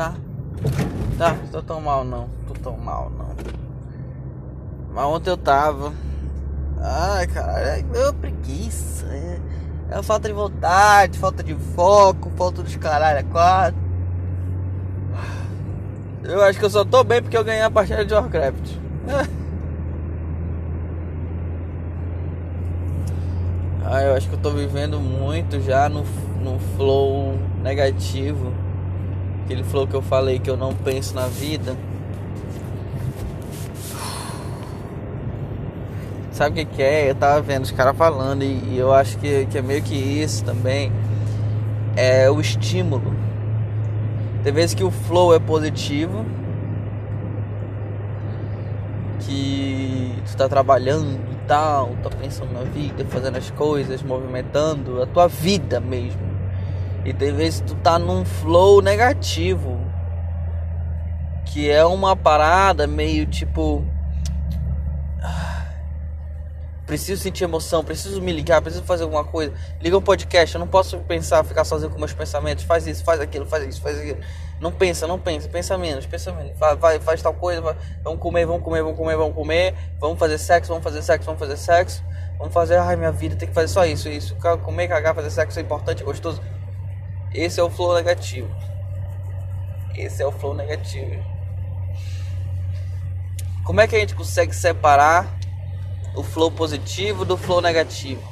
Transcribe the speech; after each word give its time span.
tá? 0.00 0.14
Tá, 1.18 1.36
tô 1.52 1.60
tão 1.60 1.78
mal 1.78 2.04
não. 2.04 2.26
Tô 2.48 2.54
tão 2.54 2.76
mal 2.78 3.10
não. 3.10 3.28
Mas 4.94 5.04
ontem 5.04 5.28
eu 5.28 5.36
tava. 5.36 5.92
Ai, 6.80 7.26
cara, 7.26 7.78
é 7.78 8.12
preguiça. 8.18 9.04
É, 9.06 9.38
é 9.90 10.02
falta 10.02 10.28
de 10.28 10.34
vontade, 10.34 11.18
falta 11.18 11.42
de 11.42 11.54
foco, 11.54 12.30
falta 12.34 12.62
dos 12.62 12.74
caralho, 12.76 13.18
é 13.18 13.22
quatro. 13.24 13.78
Eu 16.24 16.42
acho 16.44 16.58
que 16.58 16.64
eu 16.64 16.70
só 16.70 16.84
tô 16.84 17.04
bem 17.04 17.20
porque 17.20 17.36
eu 17.36 17.44
ganhei 17.44 17.62
a 17.62 17.70
partida 17.70 18.04
de 18.04 18.14
Warcraft. 18.14 18.76
Ah, 23.92 24.02
eu 24.02 24.14
acho 24.14 24.28
que 24.28 24.34
eu 24.36 24.38
tô 24.38 24.52
vivendo 24.52 25.00
muito 25.00 25.60
já 25.60 25.88
no, 25.88 26.04
no 26.44 26.60
flow 26.76 27.36
negativo. 27.60 28.52
Aquele 29.50 29.64
flow 29.64 29.84
que 29.84 29.94
eu 29.94 30.02
falei 30.02 30.38
que 30.38 30.48
eu 30.48 30.56
não 30.56 30.72
penso 30.72 31.12
na 31.12 31.26
vida. 31.26 31.76
Sabe 36.30 36.50
o 36.50 36.54
que, 36.54 36.76
que 36.76 36.80
é? 36.80 37.10
Eu 37.10 37.16
tava 37.16 37.42
vendo 37.42 37.64
os 37.64 37.72
caras 37.72 37.96
falando 37.96 38.44
e, 38.44 38.46
e, 38.46 38.78
eu 38.78 38.94
acho 38.94 39.18
que, 39.18 39.46
que 39.46 39.58
é 39.58 39.60
meio 39.60 39.82
que 39.82 39.96
isso 39.96 40.44
também. 40.44 40.92
É 41.96 42.30
o 42.30 42.40
estímulo. 42.40 43.12
Tem 44.44 44.52
vezes 44.52 44.72
que 44.72 44.84
o 44.84 44.90
flow 44.92 45.34
é 45.34 45.40
positivo. 45.40 46.24
Que 49.18 50.14
tu 50.28 50.36
tá 50.36 50.48
trabalhando 50.48 51.18
tal, 51.48 51.96
tá 52.04 52.10
pensando 52.10 52.52
na 52.52 52.62
vida, 52.62 53.04
fazendo 53.06 53.36
as 53.36 53.50
coisas, 53.50 54.00
movimentando 54.00 55.02
a 55.02 55.06
tua 55.06 55.26
vida 55.26 55.80
mesmo. 55.80 56.29
E 57.04 57.12
tem 57.12 57.32
vezes 57.32 57.60
tu 57.60 57.74
tá 57.76 57.98
num 57.98 58.24
flow 58.24 58.82
negativo, 58.82 59.80
que 61.46 61.70
é 61.70 61.84
uma 61.84 62.14
parada 62.14 62.86
meio 62.86 63.26
tipo 63.26 63.84
preciso 66.90 67.22
sentir 67.22 67.44
emoção, 67.44 67.84
preciso 67.84 68.20
me 68.20 68.32
ligar, 68.32 68.60
preciso 68.60 68.82
fazer 68.82 69.04
alguma 69.04 69.22
coisa. 69.22 69.52
Liga 69.80 69.96
um 69.96 70.02
podcast, 70.02 70.56
eu 70.56 70.58
não 70.58 70.66
posso 70.66 70.98
pensar, 70.98 71.44
ficar 71.44 71.62
sozinho 71.62 71.88
com 71.88 71.96
meus 71.96 72.12
pensamentos. 72.12 72.64
Faz 72.64 72.84
isso, 72.84 73.04
faz 73.04 73.20
aquilo, 73.20 73.46
faz 73.46 73.64
isso, 73.64 73.80
faz 73.80 73.96
aquilo. 73.96 74.18
Não 74.60 74.72
pensa, 74.72 75.06
não 75.06 75.16
pensa, 75.16 75.48
pensa 75.48 75.78
menos, 75.78 76.04
pensa 76.04 76.32
menos. 76.32 76.58
Vai, 76.58 76.74
vai 76.74 76.98
faz 76.98 77.22
tal 77.22 77.32
coisa, 77.32 77.60
vai, 77.60 77.76
vamos 78.02 78.18
comer, 78.18 78.44
vamos 78.44 78.64
comer, 78.64 78.82
vamos 78.82 78.98
comer, 78.98 79.16
vamos 79.16 79.34
comer. 79.36 79.74
Vamos 80.00 80.18
fazer 80.18 80.36
sexo, 80.36 80.70
vamos 80.70 80.82
fazer 80.82 81.00
sexo, 81.02 81.26
vamos 81.26 81.38
fazer 81.38 81.56
sexo. 81.56 82.02
Vamos 82.36 82.52
fazer, 82.52 82.76
ai 82.76 82.96
minha 82.96 83.12
vida, 83.12 83.36
tem 83.36 83.46
que 83.46 83.54
fazer 83.54 83.68
só 83.68 83.86
isso, 83.86 84.08
isso. 84.08 84.34
Comer, 84.64 84.88
cagar, 84.88 85.14
fazer 85.14 85.30
sexo 85.30 85.60
é 85.60 85.62
importante, 85.62 86.02
é 86.02 86.04
gostoso. 86.04 86.42
Esse 87.32 87.60
é 87.60 87.62
o 87.62 87.70
flow 87.70 87.94
negativo. 87.94 88.50
Esse 89.96 90.22
é 90.22 90.26
o 90.26 90.32
flow 90.32 90.54
negativo. 90.54 91.22
Como 93.64 93.80
é 93.80 93.86
que 93.86 93.96
a 93.96 94.00
gente 94.00 94.14
consegue 94.14 94.54
separar 94.54 95.40
o 96.14 96.22
flow 96.22 96.50
positivo 96.50 97.24
do 97.24 97.36
flow 97.36 97.60
negativo. 97.60 98.22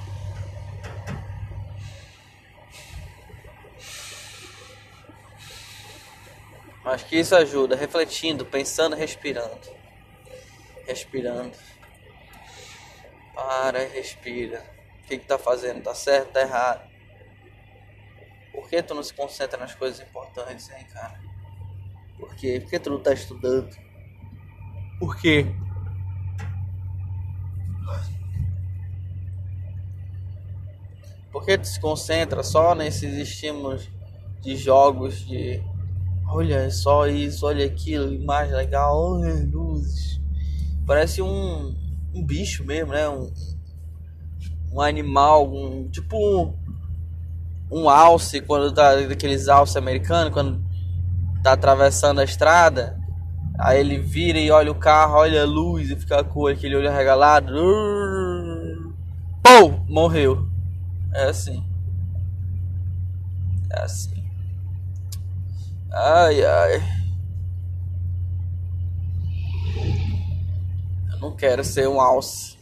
Acho 6.84 7.04
que 7.06 7.18
isso 7.18 7.36
ajuda, 7.36 7.76
refletindo, 7.76 8.46
pensando, 8.46 8.96
respirando. 8.96 9.60
Respirando. 10.86 11.52
Para 13.34 13.86
respira. 13.86 14.64
O 15.04 15.06
que, 15.06 15.18
que 15.18 15.26
tá 15.26 15.38
fazendo? 15.38 15.82
Tá 15.82 15.94
certo? 15.94 16.32
Tá 16.32 16.40
errado? 16.40 16.97
Por 18.58 18.68
que 18.68 18.82
tu 18.82 18.92
não 18.92 19.04
se 19.04 19.14
concentra 19.14 19.56
nas 19.56 19.72
coisas 19.72 20.00
importantes, 20.00 20.68
hein, 20.70 20.84
cara? 20.92 21.14
Por 22.18 22.34
quê? 22.34 22.58
Por 22.60 22.68
que 22.68 22.78
tu 22.80 22.90
não 22.90 23.00
tá 23.00 23.12
estudando? 23.12 23.72
Por 24.98 25.16
quê? 25.16 25.46
Porque 31.30 31.56
tu 31.56 31.68
se 31.68 31.80
concentra 31.80 32.42
só 32.42 32.74
nesses 32.74 33.14
estímulos 33.14 33.88
de 34.40 34.56
jogos 34.56 35.24
de 35.24 35.62
olha 36.26 36.68
só 36.68 37.06
isso, 37.06 37.46
olha 37.46 37.64
aquilo, 37.64 38.12
imagem 38.12 38.56
legal, 38.56 39.20
olha 39.20 39.34
luzes. 39.52 40.20
Parece 40.84 41.22
um, 41.22 41.76
um 42.12 42.26
bicho 42.26 42.64
mesmo, 42.64 42.90
né? 42.92 43.08
Um, 43.08 43.32
um 44.72 44.80
animal, 44.80 45.48
um 45.48 45.88
tipo 45.88 46.16
um, 46.16 46.57
um 47.70 47.88
alce 47.88 48.40
quando 48.40 48.72
tá 48.72 48.94
daqueles 48.94 49.48
alce 49.48 49.76
americanos 49.76 50.32
quando 50.32 50.62
tá 51.42 51.52
atravessando 51.52 52.20
a 52.20 52.24
estrada. 52.24 52.98
Aí 53.58 53.80
ele 53.80 53.98
vira 53.98 54.38
e 54.38 54.50
olha 54.50 54.70
o 54.70 54.74
carro, 54.74 55.14
olha 55.16 55.42
a 55.42 55.46
luz 55.46 55.90
e 55.90 55.96
fica 55.96 56.22
com 56.22 56.46
aquele 56.46 56.76
olho 56.76 56.88
arregalado. 56.88 57.52
Pô, 59.42 59.70
morreu. 59.88 60.48
É 61.12 61.24
assim. 61.24 61.64
É 63.70 63.80
assim. 63.80 64.24
Ai, 65.92 66.44
ai. 66.44 66.82
Eu 71.12 71.18
não 71.18 71.34
quero 71.34 71.64
ser 71.64 71.88
um 71.88 72.00
alce. 72.00 72.56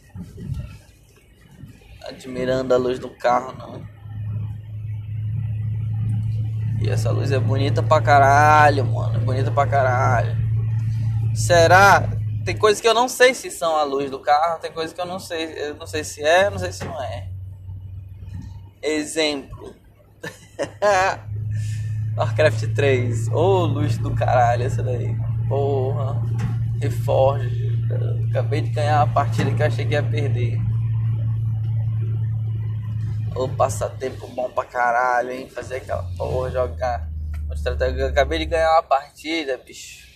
Admirando 2.03 2.73
a 2.73 2.77
luz 2.77 2.97
do 2.97 3.09
carro, 3.09 3.53
não. 3.57 3.96
E 6.79 6.89
essa 6.89 7.11
luz 7.11 7.31
é 7.31 7.39
bonita 7.39 7.81
pra 7.81 8.01
caralho, 8.01 8.85
mano. 8.85 9.15
É 9.15 9.19
bonita 9.19 9.51
pra 9.51 9.65
caralho. 9.65 10.35
Será? 11.33 12.07
Tem 12.45 12.55
coisas 12.55 12.79
que 12.79 12.87
eu 12.87 12.93
não 12.93 13.09
sei 13.09 13.33
se 13.33 13.51
são 13.51 13.75
a 13.75 13.83
luz 13.83 14.09
do 14.09 14.19
carro, 14.19 14.59
tem 14.59 14.71
coisas 14.71 14.93
que 14.93 15.01
eu 15.01 15.05
não 15.05 15.19
sei, 15.19 15.69
eu 15.69 15.75
não 15.75 15.85
sei 15.85 16.03
se 16.03 16.23
é, 16.23 16.49
não 16.49 16.57
sei 16.57 16.71
se 16.71 16.85
não 16.85 17.01
é. 17.03 17.27
Exemplo. 18.81 19.75
Warcraft 22.17 22.73
3. 22.73 23.27
Ô, 23.29 23.33
oh, 23.33 23.65
luz 23.65 23.97
do 23.97 24.11
caralho 24.15 24.63
essa 24.63 24.81
daí. 24.81 25.15
Porra. 25.47 26.21
Reforge. 26.81 27.67
Acabei 28.29 28.61
de 28.61 28.69
ganhar 28.69 29.03
uma 29.03 29.13
partida 29.13 29.51
que 29.51 29.61
eu 29.61 29.67
achei 29.67 29.85
que 29.85 29.93
ia 29.93 30.03
perder. 30.03 30.59
Oh, 33.35 33.47
passatempo 33.47 34.27
bom 34.27 34.49
pra 34.49 34.65
caralho, 34.65 35.31
hein? 35.31 35.49
Fazer 35.49 35.77
aquela 35.77 36.03
porra, 36.17 36.51
jogar. 36.51 37.09
Eu 37.97 38.07
acabei 38.07 38.39
de 38.39 38.45
ganhar 38.45 38.71
uma 38.73 38.83
partida, 38.83 39.57
bicho. 39.57 40.07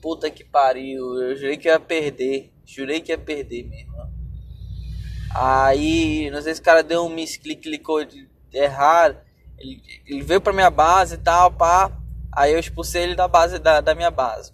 Puta 0.00 0.30
que 0.30 0.42
pariu. 0.42 1.20
Eu 1.22 1.36
jurei 1.36 1.56
que 1.56 1.68
ia 1.68 1.78
perder. 1.78 2.52
Jurei 2.64 3.00
que 3.00 3.12
ia 3.12 3.18
perder 3.18 3.64
mesmo. 3.64 3.90
Aí, 5.34 6.28
não 6.30 6.42
sei 6.42 6.54
se 6.54 6.60
o 6.60 6.64
cara 6.64 6.82
deu 6.82 7.04
um 7.04 7.08
misclick, 7.08 7.62
clicou 7.62 8.04
de 8.04 8.28
errado. 8.52 9.16
Ele, 9.58 9.80
ele, 10.06 10.22
veio 10.22 10.40
pra 10.40 10.52
minha 10.52 10.70
base 10.70 11.14
e 11.14 11.18
tal, 11.18 11.52
pá. 11.52 11.92
Aí 12.32 12.52
eu 12.52 12.58
expulsei 12.58 13.02
ele 13.02 13.14
da 13.14 13.28
base 13.28 13.58
da, 13.58 13.80
da 13.80 13.94
minha 13.94 14.10
base. 14.10 14.52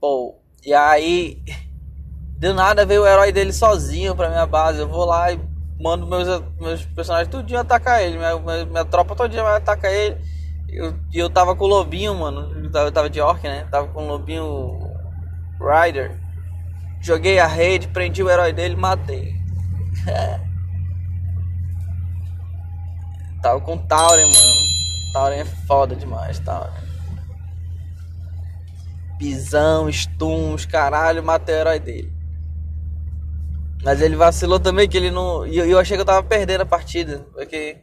Pô, 0.00 0.38
e 0.64 0.72
aí 0.72 1.42
do 2.38 2.54
nada 2.54 2.86
veio 2.86 3.02
o 3.02 3.06
herói 3.06 3.32
dele 3.32 3.52
sozinho 3.52 4.14
pra 4.14 4.30
minha 4.30 4.46
base. 4.46 4.78
Eu 4.78 4.88
vou 4.88 5.04
lá 5.04 5.32
e 5.32 5.53
mando 5.80 6.06
meus, 6.06 6.28
meus 6.60 6.84
personagens 6.84 7.28
tudinho 7.28 7.60
atacar 7.60 8.02
ele. 8.02 8.18
Minha, 8.18 8.38
minha, 8.38 8.64
minha 8.64 8.84
tropa 8.84 9.14
todinha 9.14 9.42
vai 9.42 9.56
atacar 9.56 9.92
ele. 9.92 10.16
E 10.68 10.76
eu, 10.76 10.94
eu 11.12 11.30
tava 11.30 11.54
com 11.54 11.64
o 11.64 11.68
lobinho, 11.68 12.14
mano. 12.14 12.52
Eu 12.64 12.70
tava, 12.70 12.88
eu 12.88 12.92
tava 12.92 13.10
de 13.10 13.20
orc, 13.20 13.42
né? 13.42 13.66
Tava 13.70 13.88
com 13.88 14.04
o 14.04 14.08
lobinho 14.08 14.78
Rider. 15.60 16.18
Joguei 17.00 17.38
a 17.38 17.46
rede, 17.46 17.88
prendi 17.88 18.22
o 18.22 18.30
herói 18.30 18.52
dele 18.52 18.76
matei. 18.76 19.34
Tava 23.42 23.60
com 23.60 23.76
Tauren, 23.76 24.24
mano. 24.24 24.60
Tauren 25.12 25.40
é 25.40 25.44
foda 25.44 25.94
demais, 25.94 26.38
Tauren. 26.38 26.72
Pisão, 29.18 29.92
stuns, 29.92 30.64
caralho, 30.64 31.22
matei 31.22 31.54
o 31.54 31.58
herói 31.58 31.78
dele. 31.78 32.13
Mas 33.84 34.00
ele 34.00 34.16
vacilou 34.16 34.58
também 34.58 34.88
que 34.88 34.96
ele 34.96 35.10
não. 35.10 35.46
E 35.46 35.58
eu, 35.58 35.66
eu 35.66 35.78
achei 35.78 35.96
que 35.96 36.00
eu 36.00 36.06
tava 36.06 36.26
perdendo 36.26 36.62
a 36.62 36.66
partida. 36.66 37.26
Porque 37.32 37.76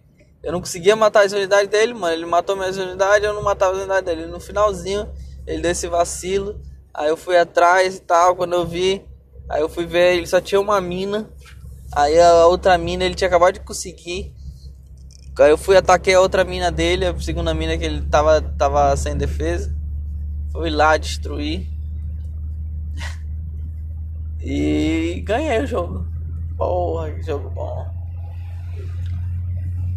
eu 0.43 0.51
não 0.51 0.59
conseguia 0.59 0.95
matar 0.95 1.23
as 1.23 1.31
unidades 1.31 1.69
dele, 1.69 1.93
mano. 1.93 2.13
Ele 2.13 2.25
matou 2.25 2.55
minhas 2.55 2.75
unidades, 2.75 3.23
eu 3.23 3.33
não 3.33 3.43
matava 3.43 3.73
as 3.73 3.77
unidades 3.77 4.05
dele. 4.05 4.25
No 4.25 4.39
finalzinho, 4.39 5.07
ele 5.45 5.61
deu 5.61 5.71
esse 5.71 5.87
vacilo. 5.87 6.59
Aí 6.91 7.07
eu 7.07 7.15
fui 7.15 7.37
atrás 7.37 7.97
e 7.97 7.99
tal. 8.01 8.35
Quando 8.35 8.53
eu 8.53 8.65
vi, 8.65 9.05
aí 9.47 9.61
eu 9.61 9.69
fui 9.69 9.85
ver, 9.85 10.15
ele 10.15 10.25
só 10.25 10.41
tinha 10.41 10.59
uma 10.59 10.81
mina. 10.81 11.29
Aí 11.93 12.19
a 12.19 12.47
outra 12.47 12.77
mina 12.79 13.03
ele 13.03 13.15
tinha 13.15 13.27
acabado 13.27 13.53
de 13.53 13.59
conseguir. 13.59 14.33
Aí 15.39 15.49
eu 15.49 15.57
fui 15.57 15.77
ataquei 15.77 16.13
a 16.13 16.21
outra 16.21 16.43
mina 16.43 16.71
dele, 16.71 17.05
a 17.05 17.19
segunda 17.19 17.53
mina 17.53 17.77
que 17.77 17.85
ele 17.85 18.01
tava, 18.09 18.41
tava 18.41 18.95
sem 18.97 19.15
defesa. 19.15 19.73
Fui 20.51 20.69
lá 20.69 20.97
destruir. 20.97 21.67
E 24.43 25.21
ganhei 25.25 25.61
o 25.61 25.67
jogo. 25.67 26.05
Porra, 26.57 27.11
que 27.11 27.23
jogo 27.23 27.49
bom. 27.49 27.85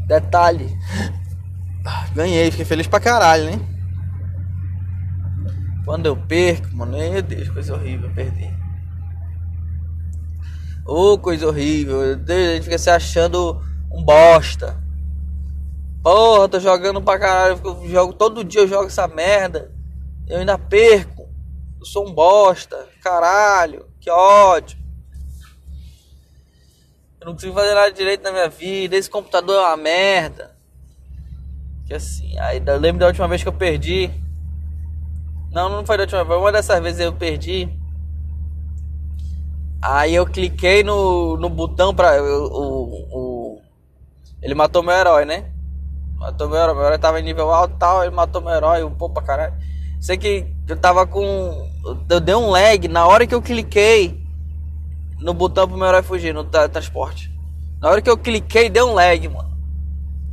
Detalhe. 0.06 0.68
Ganhei, 2.14 2.50
fiquei 2.50 2.64
feliz 2.64 2.86
pra 2.86 3.00
caralho, 3.00 3.44
né? 3.44 3.60
Quando 5.84 6.06
eu 6.06 6.16
perco, 6.16 6.74
mano, 6.74 6.96
meu 6.96 7.20
Deus, 7.20 7.48
coisa 7.50 7.74
horrível 7.74 8.10
perder. 8.14 8.54
Ô, 10.86 11.12
oh, 11.12 11.18
coisa 11.18 11.46
horrível. 11.46 12.00
A 12.00 12.54
gente 12.54 12.64
fica 12.64 12.78
se 12.78 12.88
achando 12.88 13.60
um 13.92 14.02
bosta. 14.02 14.82
Porra, 16.02 16.48
tô 16.48 16.60
jogando 16.60 17.02
pra 17.02 17.18
caralho. 17.18 17.60
Eu 17.64 17.88
jogo 17.88 18.12
todo 18.12 18.44
dia, 18.44 18.62
eu 18.62 18.68
jogo 18.68 18.86
essa 18.86 19.08
merda. 19.08 19.72
Eu 20.26 20.38
ainda 20.38 20.58
perco. 20.58 21.28
Eu 21.78 21.86
sou 21.86 22.06
um 22.06 22.12
bosta. 22.12 22.88
Caralho, 23.02 23.86
que 24.04 24.10
ódio. 24.10 24.76
Eu 27.18 27.28
não 27.28 27.32
consigo 27.32 27.54
fazer 27.54 27.74
nada 27.74 27.90
direito 27.90 28.22
na 28.22 28.32
minha 28.32 28.50
vida. 28.50 28.96
Esse 28.96 29.08
computador 29.08 29.56
é 29.56 29.66
uma 29.66 29.78
merda. 29.78 30.54
Que 31.86 31.94
assim, 31.94 32.38
aí 32.38 32.62
eu 32.64 32.78
lembro 32.78 33.00
da 33.00 33.06
última 33.06 33.26
vez 33.26 33.42
que 33.42 33.48
eu 33.48 33.52
perdi. 33.52 34.10
Não, 35.50 35.70
não 35.70 35.86
foi 35.86 35.96
da 35.96 36.02
última 36.02 36.22
vez. 36.22 36.38
Uma 36.38 36.52
dessas 36.52 36.82
vezes 36.82 37.00
eu 37.00 37.14
perdi. 37.14 37.66
Aí 39.80 40.14
eu 40.14 40.26
cliquei 40.26 40.82
no, 40.82 41.38
no 41.38 41.48
botão 41.48 41.94
pra. 41.94 42.22
O, 42.22 42.46
o, 42.46 43.18
o, 43.18 43.62
ele 44.42 44.54
matou 44.54 44.82
meu 44.82 44.94
herói, 44.94 45.24
né? 45.24 45.50
Matou 46.16 46.46
meu 46.46 46.58
herói. 46.58 46.74
Meu 46.74 46.84
herói 46.84 46.98
tava 46.98 47.20
em 47.20 47.24
nível 47.24 47.50
alto 47.50 47.74
e 47.74 47.78
tal. 47.78 48.02
Ele 48.02 48.14
matou 48.14 48.42
meu 48.42 48.52
herói. 48.52 48.82
Eu, 48.82 48.90
pô, 48.90 49.08
pra 49.08 49.22
caralho. 49.22 49.54
Sei 49.98 50.18
que 50.18 50.46
eu 50.68 50.76
tava 50.76 51.06
com. 51.06 51.72
Eu 52.08 52.20
dei 52.20 52.34
um 52.34 52.48
lag 52.48 52.88
na 52.88 53.06
hora 53.06 53.26
que 53.26 53.34
eu 53.34 53.42
cliquei 53.42 54.24
no 55.18 55.34
botão 55.34 55.68
pro 55.68 55.76
meu 55.76 55.86
herói 55.86 56.02
fugir 56.02 56.32
no 56.32 56.44
tra 56.44 56.68
transporte. 56.68 57.30
Na 57.80 57.90
hora 57.90 58.00
que 58.00 58.08
eu 58.08 58.16
cliquei, 58.16 58.70
deu 58.70 58.88
um 58.88 58.94
lag, 58.94 59.28
mano. 59.28 59.54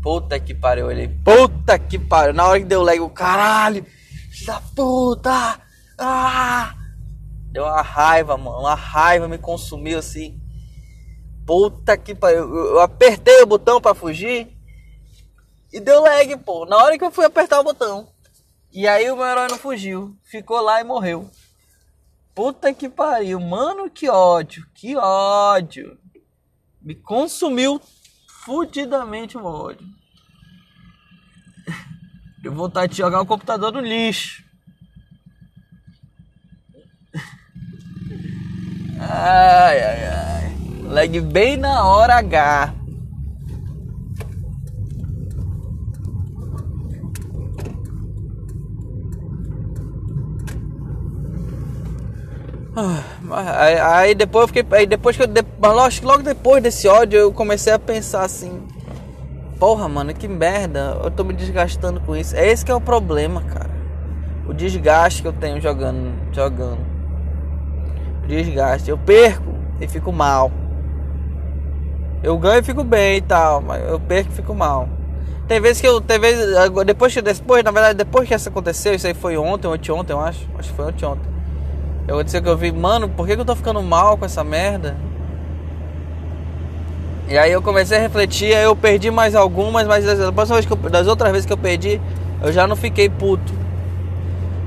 Puta 0.01 0.39
que 0.39 0.53
pariu, 0.53 0.89
ele. 0.89 1.09
Puta 1.23 1.77
que 1.77 1.99
pariu. 1.99 2.33
Na 2.33 2.47
hora 2.47 2.59
que 2.59 2.65
deu 2.65 2.81
lag, 2.81 2.99
o 2.99 3.09
caralho. 3.09 3.85
Da 4.45 4.61
puta. 4.75 5.59
Ah! 5.97 6.73
Deu 7.51 7.63
uma 7.63 7.81
raiva, 7.81 8.37
mano. 8.37 8.59
Uma 8.59 8.73
raiva 8.73 9.27
me 9.27 9.37
consumiu 9.37 9.99
assim. 9.99 10.39
Puta 11.45 11.97
que 11.97 12.15
pariu. 12.15 12.39
Eu, 12.39 12.65
eu 12.75 12.79
apertei 12.79 13.41
o 13.41 13.45
botão 13.45 13.81
para 13.81 13.93
fugir. 13.93 14.47
E 15.71 15.79
deu 15.79 16.01
lag, 16.01 16.37
pô. 16.37 16.65
Na 16.65 16.77
hora 16.77 16.97
que 16.97 17.03
eu 17.03 17.11
fui 17.11 17.25
apertar 17.25 17.59
o 17.59 17.63
botão. 17.63 18.07
E 18.71 18.87
aí 18.87 19.11
o 19.11 19.17
meu 19.17 19.25
herói 19.25 19.49
não 19.49 19.57
fugiu. 19.57 20.15
Ficou 20.23 20.61
lá 20.61 20.79
e 20.79 20.83
morreu. 20.85 21.29
Puta 22.33 22.73
que 22.73 22.87
pariu. 22.89 23.39
Mano, 23.39 23.89
que 23.89 24.09
ódio. 24.09 24.65
Que 24.73 24.95
ódio. 24.95 25.97
Me 26.81 26.95
consumiu 26.95 27.81
fudidamente 28.43 29.37
o 29.37 29.43
ódio. 29.43 29.85
Eu 32.43 32.51
vou 32.51 32.65
vontade 32.67 32.93
de 32.93 32.97
jogar 32.97 33.21
o 33.21 33.25
computador 33.25 33.71
no 33.71 33.81
lixo. 33.81 34.43
Ai, 38.99 39.79
ai, 39.81 40.05
ai. 40.05 40.55
Lag 40.83 41.19
bem 41.21 41.57
na 41.57 41.85
hora 41.85 42.17
H. 42.17 42.80
Aí, 53.29 53.79
aí, 53.79 54.15
depois 54.15 54.43
eu 54.43 54.47
fiquei. 54.47 54.65
Aí 54.77 54.85
depois 54.85 55.17
que 55.17 55.23
eu. 55.23 55.27
Mas 55.59 56.01
logo 56.01 56.23
depois 56.23 56.63
desse 56.63 56.87
ódio 56.87 57.19
eu 57.19 57.31
comecei 57.31 57.73
a 57.73 57.79
pensar 57.79 58.23
assim. 58.23 58.61
Porra, 59.59 59.87
mano, 59.87 60.13
que 60.13 60.27
merda. 60.27 60.97
Eu 61.03 61.11
tô 61.11 61.23
me 61.23 61.33
desgastando 61.33 61.99
com 61.99 62.15
isso. 62.15 62.35
É 62.35 62.47
esse 62.47 62.63
que 62.63 62.71
é 62.71 62.75
o 62.75 62.81
problema, 62.81 63.41
cara. 63.41 63.69
O 64.47 64.53
desgaste 64.53 65.21
que 65.21 65.27
eu 65.27 65.33
tenho 65.33 65.59
jogando. 65.61 66.13
Jogando 66.33 66.91
desgaste. 68.27 68.89
Eu 68.89 68.97
perco 68.97 69.53
e 69.79 69.87
fico 69.87 70.11
mal. 70.11 70.51
Eu 72.23 72.37
ganho 72.37 72.59
e 72.59 72.63
fico 72.63 72.83
bem 72.83 73.17
e 73.17 73.21
tal, 73.21 73.61
mas 73.61 73.83
eu 73.89 73.99
perco 73.99 74.31
e 74.31 74.35
fico 74.35 74.53
mal. 74.53 74.87
Tem 75.47 75.59
vezes 75.59 75.81
que 75.81 75.87
eu. 75.87 75.99
Tem 75.99 76.19
vezes, 76.19 76.45
depois 76.85 77.13
que 77.13 77.21
depois, 77.21 77.63
na 77.63 77.71
verdade, 77.71 77.97
depois 77.97 78.27
que 78.27 78.35
isso 78.35 78.47
aconteceu, 78.47 78.93
isso 78.93 79.07
aí 79.07 79.13
foi 79.13 79.37
ontem, 79.37 79.67
ontem, 79.67 79.91
ontem, 79.91 80.13
eu 80.13 80.19
acho. 80.19 80.47
Acho 80.57 80.69
que 80.69 80.75
foi 80.75 80.85
ontem, 80.85 81.05
ontem. 81.05 81.40
Eu 82.11 82.23
dizer 82.23 82.41
que 82.41 82.49
eu 82.49 82.57
vi, 82.57 82.73
mano, 82.73 83.07
por 83.07 83.25
que, 83.25 83.31
eu 83.31 83.45
tô 83.45 83.55
ficando 83.55 83.81
mal 83.81 84.17
com 84.17 84.25
essa 84.25 84.43
merda? 84.43 84.97
E 87.29 87.37
aí 87.37 87.53
eu 87.53 87.61
comecei 87.61 87.97
a 87.97 88.01
refletir, 88.01 88.53
aí 88.53 88.65
eu 88.65 88.75
perdi 88.75 89.09
mais 89.09 89.33
algumas, 89.33 89.87
mas 89.87 90.03
das, 90.03 90.19
das 90.91 91.07
outras 91.07 91.31
vezes 91.31 91.45
que 91.45 91.53
eu 91.53 91.57
perdi, 91.57 92.01
eu 92.41 92.51
já 92.51 92.67
não 92.67 92.75
fiquei 92.75 93.07
puto. 93.07 93.53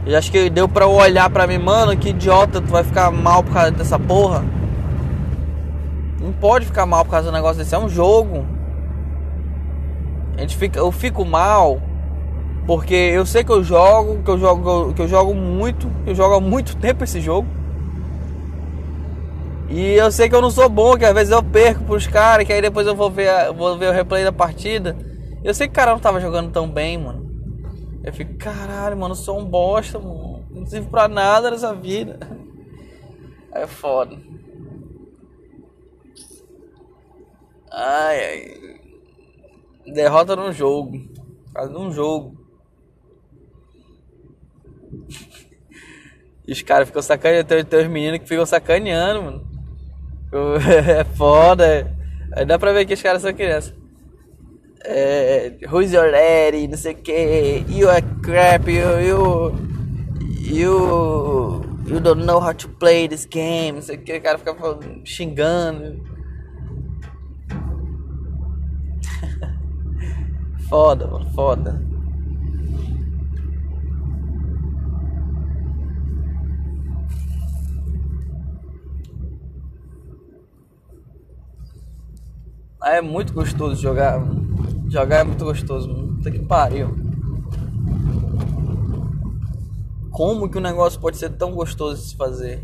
Eu 0.06 0.16
acho 0.16 0.32
que 0.32 0.48
deu 0.48 0.66
pra 0.66 0.86
olhar 0.86 1.28
pra 1.28 1.46
mim, 1.46 1.58
mano, 1.58 1.94
que 1.94 2.08
idiota, 2.08 2.62
tu 2.62 2.68
vai 2.68 2.82
ficar 2.82 3.10
mal 3.10 3.42
por 3.42 3.52
causa 3.52 3.72
dessa 3.72 3.98
porra. 3.98 4.42
Não 6.18 6.32
pode 6.32 6.64
ficar 6.64 6.86
mal 6.86 7.04
por 7.04 7.10
causa 7.10 7.30
do 7.30 7.34
negócio 7.34 7.58
desse, 7.58 7.74
é 7.74 7.78
um 7.78 7.90
jogo. 7.90 8.46
A 10.38 10.40
gente 10.40 10.56
fica, 10.56 10.78
eu 10.78 10.90
fico 10.90 11.26
mal 11.26 11.78
porque 12.66 12.94
eu 12.94 13.26
sei 13.26 13.44
que 13.44 13.52
eu 13.52 13.62
jogo, 13.62 14.22
que 14.22 14.30
eu 14.30 14.38
jogo, 14.38 14.94
que 14.94 15.02
eu 15.02 15.08
jogo 15.08 15.34
muito, 15.34 15.88
que 16.04 16.10
eu 16.10 16.14
jogo 16.14 16.34
há 16.34 16.40
muito 16.40 16.76
tempo 16.78 17.04
esse 17.04 17.20
jogo. 17.20 17.46
E 19.68 19.94
eu 19.94 20.10
sei 20.12 20.28
que 20.28 20.34
eu 20.34 20.42
não 20.42 20.50
sou 20.50 20.68
bom, 20.68 20.96
que 20.96 21.04
às 21.04 21.14
vezes 21.14 21.32
eu 21.32 21.42
perco 21.42 21.84
pros 21.84 22.06
caras, 22.06 22.46
que 22.46 22.52
aí 22.52 22.62
depois 22.62 22.86
eu 22.86 22.94
vou 22.94 23.10
ver, 23.10 23.52
vou 23.52 23.76
ver 23.76 23.88
o 23.88 23.92
replay 23.92 24.22
da 24.22 24.32
partida. 24.32 24.96
Eu 25.42 25.52
sei 25.52 25.66
que 25.66 25.72
o 25.72 25.74
cara 25.74 25.92
não 25.92 25.98
tava 25.98 26.20
jogando 26.20 26.52
tão 26.52 26.68
bem, 26.68 26.96
mano. 26.96 27.24
Eu 28.04 28.12
fico, 28.12 28.34
caralho, 28.34 28.96
mano, 28.96 29.12
eu 29.12 29.16
sou 29.16 29.38
um 29.38 29.44
bosta, 29.44 29.98
mano. 29.98 30.44
Não 30.50 30.66
sirvo 30.66 30.90
pra 30.90 31.08
nada 31.08 31.50
nessa 31.50 31.74
vida. 31.74 32.18
É 33.56 33.68
foda. 33.68 34.18
Ai, 37.70 38.24
ai. 38.24 39.92
Derrota 39.92 40.34
num 40.34 40.52
jogo. 40.52 41.00
Faz 41.52 41.70
num 41.70 41.92
jogo. 41.92 42.43
E 46.46 46.52
os 46.52 46.62
caras 46.62 46.88
ficam 46.88 47.02
sacaneando. 47.02 47.48
Tem, 47.48 47.64
tem 47.64 47.80
os 47.80 47.88
meninos 47.88 48.18
que 48.18 48.28
ficam 48.28 48.46
sacaneando, 48.46 49.22
mano. 49.22 49.54
É 50.88 51.04
foda. 51.04 51.94
Aí 52.32 52.44
dá 52.44 52.58
pra 52.58 52.72
ver 52.72 52.84
que 52.84 52.94
os 52.94 53.02
caras 53.02 53.22
são 53.22 53.32
crianças 53.32 53.74
é, 54.84 55.56
Who's 55.70 55.92
your 55.92 56.10
daddy, 56.12 56.68
não 56.68 56.76
sei 56.76 56.92
o 56.92 56.96
que, 56.96 57.64
you 57.68 57.88
are 57.88 58.02
crap, 58.22 58.68
you, 58.68 59.00
you, 59.00 59.54
you, 60.40 61.64
you 61.86 62.00
don't 62.00 62.24
know 62.24 62.38
how 62.38 62.52
to 62.52 62.68
play 62.68 63.08
this 63.08 63.24
game, 63.24 63.72
não 63.72 63.82
sei 63.82 63.96
o 63.96 64.02
que, 64.02 64.16
o 64.16 64.22
cara 64.22 64.38
fica 64.38 64.54
xingando. 65.04 66.04
foda, 70.68 71.06
mano, 71.06 71.30
foda. 71.30 71.93
É 82.84 83.00
muito 83.00 83.32
gostoso 83.32 83.80
jogar. 83.80 84.20
Jogar 84.88 85.20
é 85.20 85.24
muito 85.24 85.44
gostoso, 85.44 85.88
puta 85.88 86.30
que 86.30 86.38
pariu. 86.40 86.94
Como 90.10 90.48
que 90.48 90.58
o 90.58 90.60
negócio 90.60 91.00
pode 91.00 91.16
ser 91.16 91.30
tão 91.30 91.52
gostoso 91.52 92.02
de 92.02 92.08
se 92.10 92.16
fazer? 92.16 92.62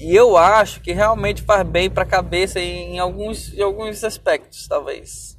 E 0.00 0.14
eu 0.14 0.36
acho 0.36 0.80
que 0.80 0.92
realmente 0.92 1.42
faz 1.42 1.66
bem 1.68 1.88
para 1.88 2.02
a 2.02 2.06
cabeça 2.06 2.58
em, 2.58 2.98
alguns, 2.98 3.52
em 3.54 3.62
alguns 3.62 4.02
aspectos, 4.02 4.66
talvez. 4.66 5.38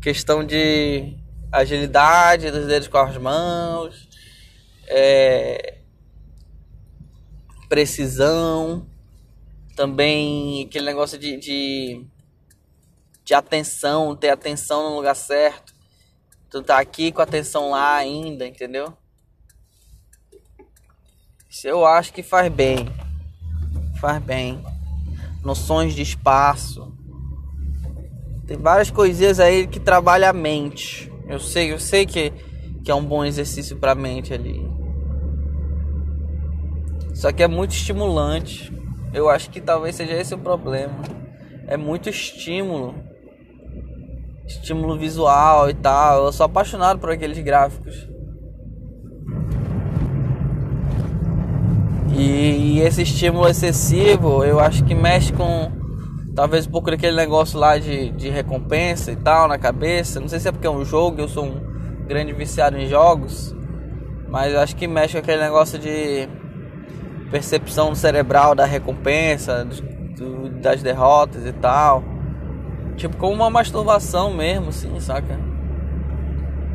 Questão 0.00 0.44
de 0.44 1.18
agilidade 1.50 2.50
dos 2.50 2.66
dedos 2.66 2.88
com 2.88 2.98
as 2.98 3.16
mãos, 3.18 4.08
é, 4.86 5.81
precisão, 7.72 8.86
também 9.74 10.66
aquele 10.66 10.84
negócio 10.84 11.18
de, 11.18 11.38
de, 11.38 12.04
de 13.24 13.32
atenção, 13.32 14.14
ter 14.14 14.28
atenção 14.28 14.90
no 14.90 14.96
lugar 14.96 15.16
certo. 15.16 15.74
Tu 16.50 16.62
tá 16.62 16.78
aqui 16.78 17.10
com 17.10 17.22
atenção 17.22 17.70
lá 17.70 17.94
ainda, 17.94 18.46
entendeu? 18.46 18.92
Isso 21.48 21.66
eu 21.66 21.86
acho 21.86 22.12
que 22.12 22.22
faz 22.22 22.52
bem. 22.52 22.76
Faz 23.98 24.22
bem. 24.22 24.62
Noções 25.42 25.94
de 25.94 26.02
espaço. 26.02 26.94
Tem 28.46 28.58
várias 28.58 28.90
coisinhas 28.90 29.40
aí 29.40 29.66
que 29.66 29.80
trabalha 29.80 30.28
a 30.28 30.34
mente. 30.34 31.10
Eu 31.26 31.40
sei, 31.40 31.72
eu 31.72 31.80
sei 31.80 32.04
que, 32.04 32.34
que 32.84 32.90
é 32.90 32.94
um 32.94 33.02
bom 33.02 33.24
exercício 33.24 33.78
para 33.78 33.92
a 33.92 33.94
mente 33.94 34.34
ali. 34.34 34.71
Só 37.22 37.30
que 37.30 37.40
é 37.40 37.46
muito 37.46 37.70
estimulante. 37.70 38.76
Eu 39.14 39.30
acho 39.30 39.48
que 39.48 39.60
talvez 39.60 39.94
seja 39.94 40.12
esse 40.14 40.34
o 40.34 40.38
problema. 40.38 40.92
É 41.68 41.76
muito 41.76 42.08
estímulo. 42.08 42.96
estímulo 44.44 44.98
visual 44.98 45.70
e 45.70 45.74
tal. 45.74 46.24
Eu 46.24 46.32
sou 46.32 46.46
apaixonado 46.46 46.98
por 46.98 47.12
aqueles 47.12 47.38
gráficos. 47.38 48.08
E, 52.12 52.22
e 52.74 52.80
esse 52.80 53.02
estímulo 53.02 53.48
excessivo, 53.48 54.42
eu 54.42 54.58
acho 54.58 54.84
que 54.84 54.92
mexe 54.92 55.32
com 55.32 55.70
talvez 56.34 56.66
um 56.66 56.72
pouco 56.72 56.90
daquele 56.90 57.14
negócio 57.14 57.56
lá 57.56 57.78
de, 57.78 58.10
de 58.10 58.30
recompensa 58.30 59.12
e 59.12 59.16
tal 59.16 59.46
na 59.46 59.58
cabeça. 59.58 60.18
Não 60.18 60.26
sei 60.26 60.40
se 60.40 60.48
é 60.48 60.50
porque 60.50 60.66
é 60.66 60.70
um 60.70 60.84
jogo, 60.84 61.20
eu 61.20 61.28
sou 61.28 61.44
um 61.44 62.04
grande 62.04 62.32
viciado 62.32 62.76
em 62.76 62.88
jogos, 62.88 63.54
mas 64.28 64.56
acho 64.56 64.74
que 64.74 64.88
mexe 64.88 65.12
com 65.12 65.20
aquele 65.20 65.40
negócio 65.40 65.78
de 65.78 66.28
percepção 67.32 67.94
cerebral 67.94 68.54
da 68.54 68.66
recompensa, 68.66 69.64
do, 69.64 70.50
das 70.60 70.82
derrotas 70.82 71.46
e 71.46 71.52
tal. 71.52 72.04
Tipo, 72.94 73.16
como 73.16 73.32
uma 73.32 73.48
masturbação 73.48 74.34
mesmo, 74.34 74.68
assim, 74.68 75.00
saca? 75.00 75.40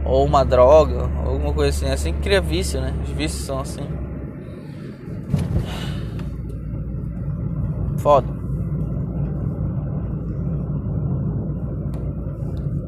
Ou 0.03 0.25
uma 0.25 0.43
droga, 0.43 1.09
alguma 1.23 1.53
coisa 1.53 1.69
assim. 1.69 1.85
É 1.85 1.93
assim 1.93 2.11
que 2.11 2.21
cria 2.21 2.41
vício, 2.41 2.81
né? 2.81 2.93
Os 3.03 3.11
vícios 3.11 3.45
são 3.45 3.59
assim. 3.59 3.87
Foda. 7.99 8.35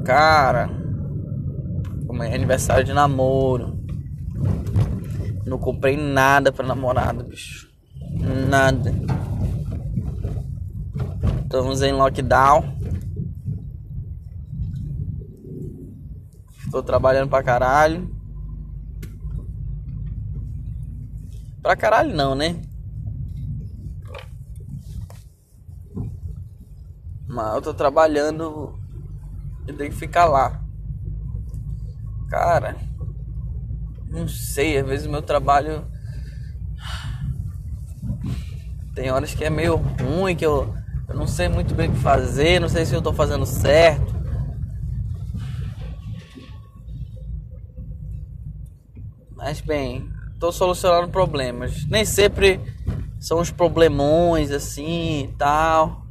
Cara, 0.03 0.69
como 2.07 2.23
é 2.23 2.33
aniversário 2.33 2.83
de 2.83 2.93
namoro. 2.93 3.77
Não 5.45 5.57
comprei 5.57 5.97
nada 5.97 6.51
pra 6.51 6.65
namorada, 6.65 7.23
bicho. 7.23 7.69
Nada. 8.49 8.93
Estamos 11.43 11.81
em 11.81 11.91
lockdown. 11.91 12.77
Tô 16.71 16.83
trabalhando 16.83 17.29
pra 17.29 17.41
caralho. 17.41 18.15
Pra 21.61 21.75
caralho 21.75 22.15
não, 22.15 22.35
né? 22.35 22.61
Mas 27.27 27.55
eu 27.55 27.61
tô 27.61 27.73
trabalhando 27.73 28.77
e 29.67 29.73
tenho 29.73 29.91
que 29.91 29.97
ficar 29.97 30.25
lá. 30.25 30.61
Cara, 32.27 32.75
não 34.09 34.27
sei, 34.27 34.77
às 34.77 34.87
vezes 34.87 35.05
o 35.05 35.09
meu 35.09 35.21
trabalho 35.21 35.85
tem 38.95 39.11
horas 39.11 39.33
que 39.33 39.45
é 39.45 39.49
meio 39.49 39.75
ruim, 39.75 40.35
que 40.35 40.45
eu, 40.45 40.73
eu 41.07 41.15
não 41.15 41.27
sei 41.27 41.47
muito 41.47 41.73
bem 41.73 41.89
o 41.89 41.93
que 41.93 41.99
fazer, 41.99 42.59
não 42.59 42.67
sei 42.67 42.85
se 42.85 42.93
eu 42.93 43.01
tô 43.01 43.13
fazendo 43.13 43.45
certo. 43.45 44.13
Mas 49.35 49.61
bem, 49.61 50.09
tô 50.37 50.51
solucionando 50.51 51.07
problemas. 51.07 51.85
Nem 51.85 52.03
sempre 52.03 52.59
são 53.19 53.39
os 53.39 53.51
problemões 53.51 54.51
assim 54.51 55.23
e 55.23 55.27
tal. 55.37 56.05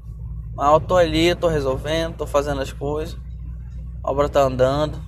Mas 0.55 0.73
eu 0.73 0.81
tô 0.81 0.97
ali, 0.97 1.35
tô 1.35 1.47
resolvendo, 1.47 2.17
tô 2.17 2.27
fazendo 2.27 2.61
as 2.61 2.73
coisas. 2.73 3.19
A 4.03 4.11
obra 4.11 4.29
tá 4.29 4.41
andando. 4.41 5.08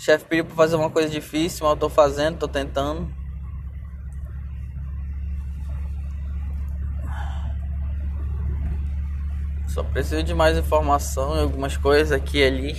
Chefe 0.00 0.24
pediu 0.24 0.46
pra 0.46 0.54
fazer 0.54 0.76
uma 0.76 0.88
coisa 0.88 1.10
difícil, 1.10 1.66
mas 1.66 1.74
eu 1.74 1.78
tô 1.78 1.90
fazendo, 1.90 2.38
tô 2.38 2.48
tentando. 2.48 3.14
Só 9.68 9.84
preciso 9.84 10.22
de 10.22 10.32
mais 10.32 10.56
informação 10.56 11.36
em 11.36 11.42
algumas 11.42 11.76
coisas 11.76 12.12
aqui 12.12 12.38
e 12.38 12.44
ali. 12.44 12.72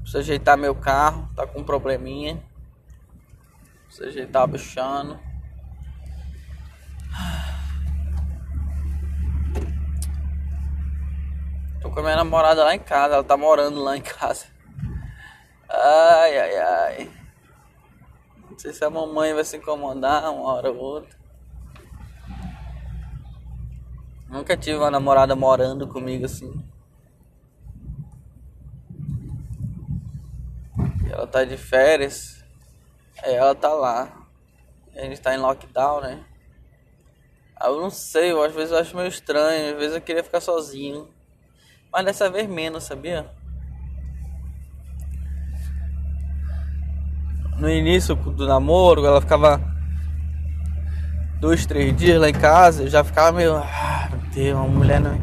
Preciso 0.00 0.18
ajeitar 0.18 0.58
meu 0.58 0.74
carro, 0.74 1.30
tá 1.36 1.46
com 1.46 1.60
um 1.60 1.64
probleminha. 1.64 2.42
Preciso 3.86 4.08
ajeitar 4.08 4.42
o 4.42 4.48
bichano. 4.48 5.20
Tô 11.85 11.85
com 11.96 12.00
a 12.00 12.02
minha 12.02 12.16
namorada 12.16 12.62
lá 12.62 12.74
em 12.74 12.78
casa, 12.78 13.14
ela 13.14 13.24
tá 13.24 13.38
morando 13.38 13.82
lá 13.82 13.96
em 13.96 14.02
casa. 14.02 14.44
Ai, 15.66 16.38
ai, 16.38 16.58
ai. 16.58 17.10
Não 18.50 18.58
sei 18.58 18.74
se 18.74 18.84
a 18.84 18.90
mamãe 18.90 19.32
vai 19.32 19.42
se 19.42 19.56
incomodar 19.56 20.30
uma 20.30 20.52
hora 20.52 20.70
ou 20.70 20.76
outra. 20.76 21.16
Nunca 24.28 24.58
tive 24.58 24.76
uma 24.76 24.90
namorada 24.90 25.34
morando 25.34 25.88
comigo 25.88 26.26
assim. 26.26 26.62
Ela 31.10 31.26
tá 31.26 31.44
de 31.44 31.56
férias. 31.56 32.44
Aí 33.22 33.32
ela 33.32 33.54
tá 33.54 33.72
lá. 33.72 34.28
A 34.94 35.00
gente 35.00 35.18
tá 35.22 35.34
em 35.34 35.38
lockdown, 35.38 36.02
né? 36.02 36.26
Eu 37.58 37.80
não 37.80 37.88
sei, 37.88 38.32
eu, 38.32 38.42
às 38.42 38.54
vezes 38.54 38.70
eu 38.70 38.78
acho 38.78 38.94
meio 38.94 39.08
estranho, 39.08 39.72
às 39.72 39.78
vezes 39.78 39.94
eu 39.94 40.02
queria 40.02 40.22
ficar 40.22 40.42
sozinho. 40.42 41.15
Mas 41.96 42.04
dessa 42.04 42.28
vez 42.28 42.46
menos, 42.46 42.84
sabia? 42.84 43.24
No 47.56 47.70
início 47.70 48.14
do 48.14 48.46
namoro, 48.46 49.06
ela 49.06 49.18
ficava 49.18 49.58
dois, 51.40 51.64
três 51.64 51.96
dias 51.96 52.20
lá 52.20 52.28
em 52.28 52.34
casa, 52.34 52.82
eu 52.82 52.90
já 52.90 53.02
ficava 53.02 53.32
meio. 53.32 53.56
Ah, 53.56 54.10
meu 54.10 54.30
Deus, 54.30 54.58
uma 54.58 54.68
mulher 54.68 55.00
não. 55.00 55.18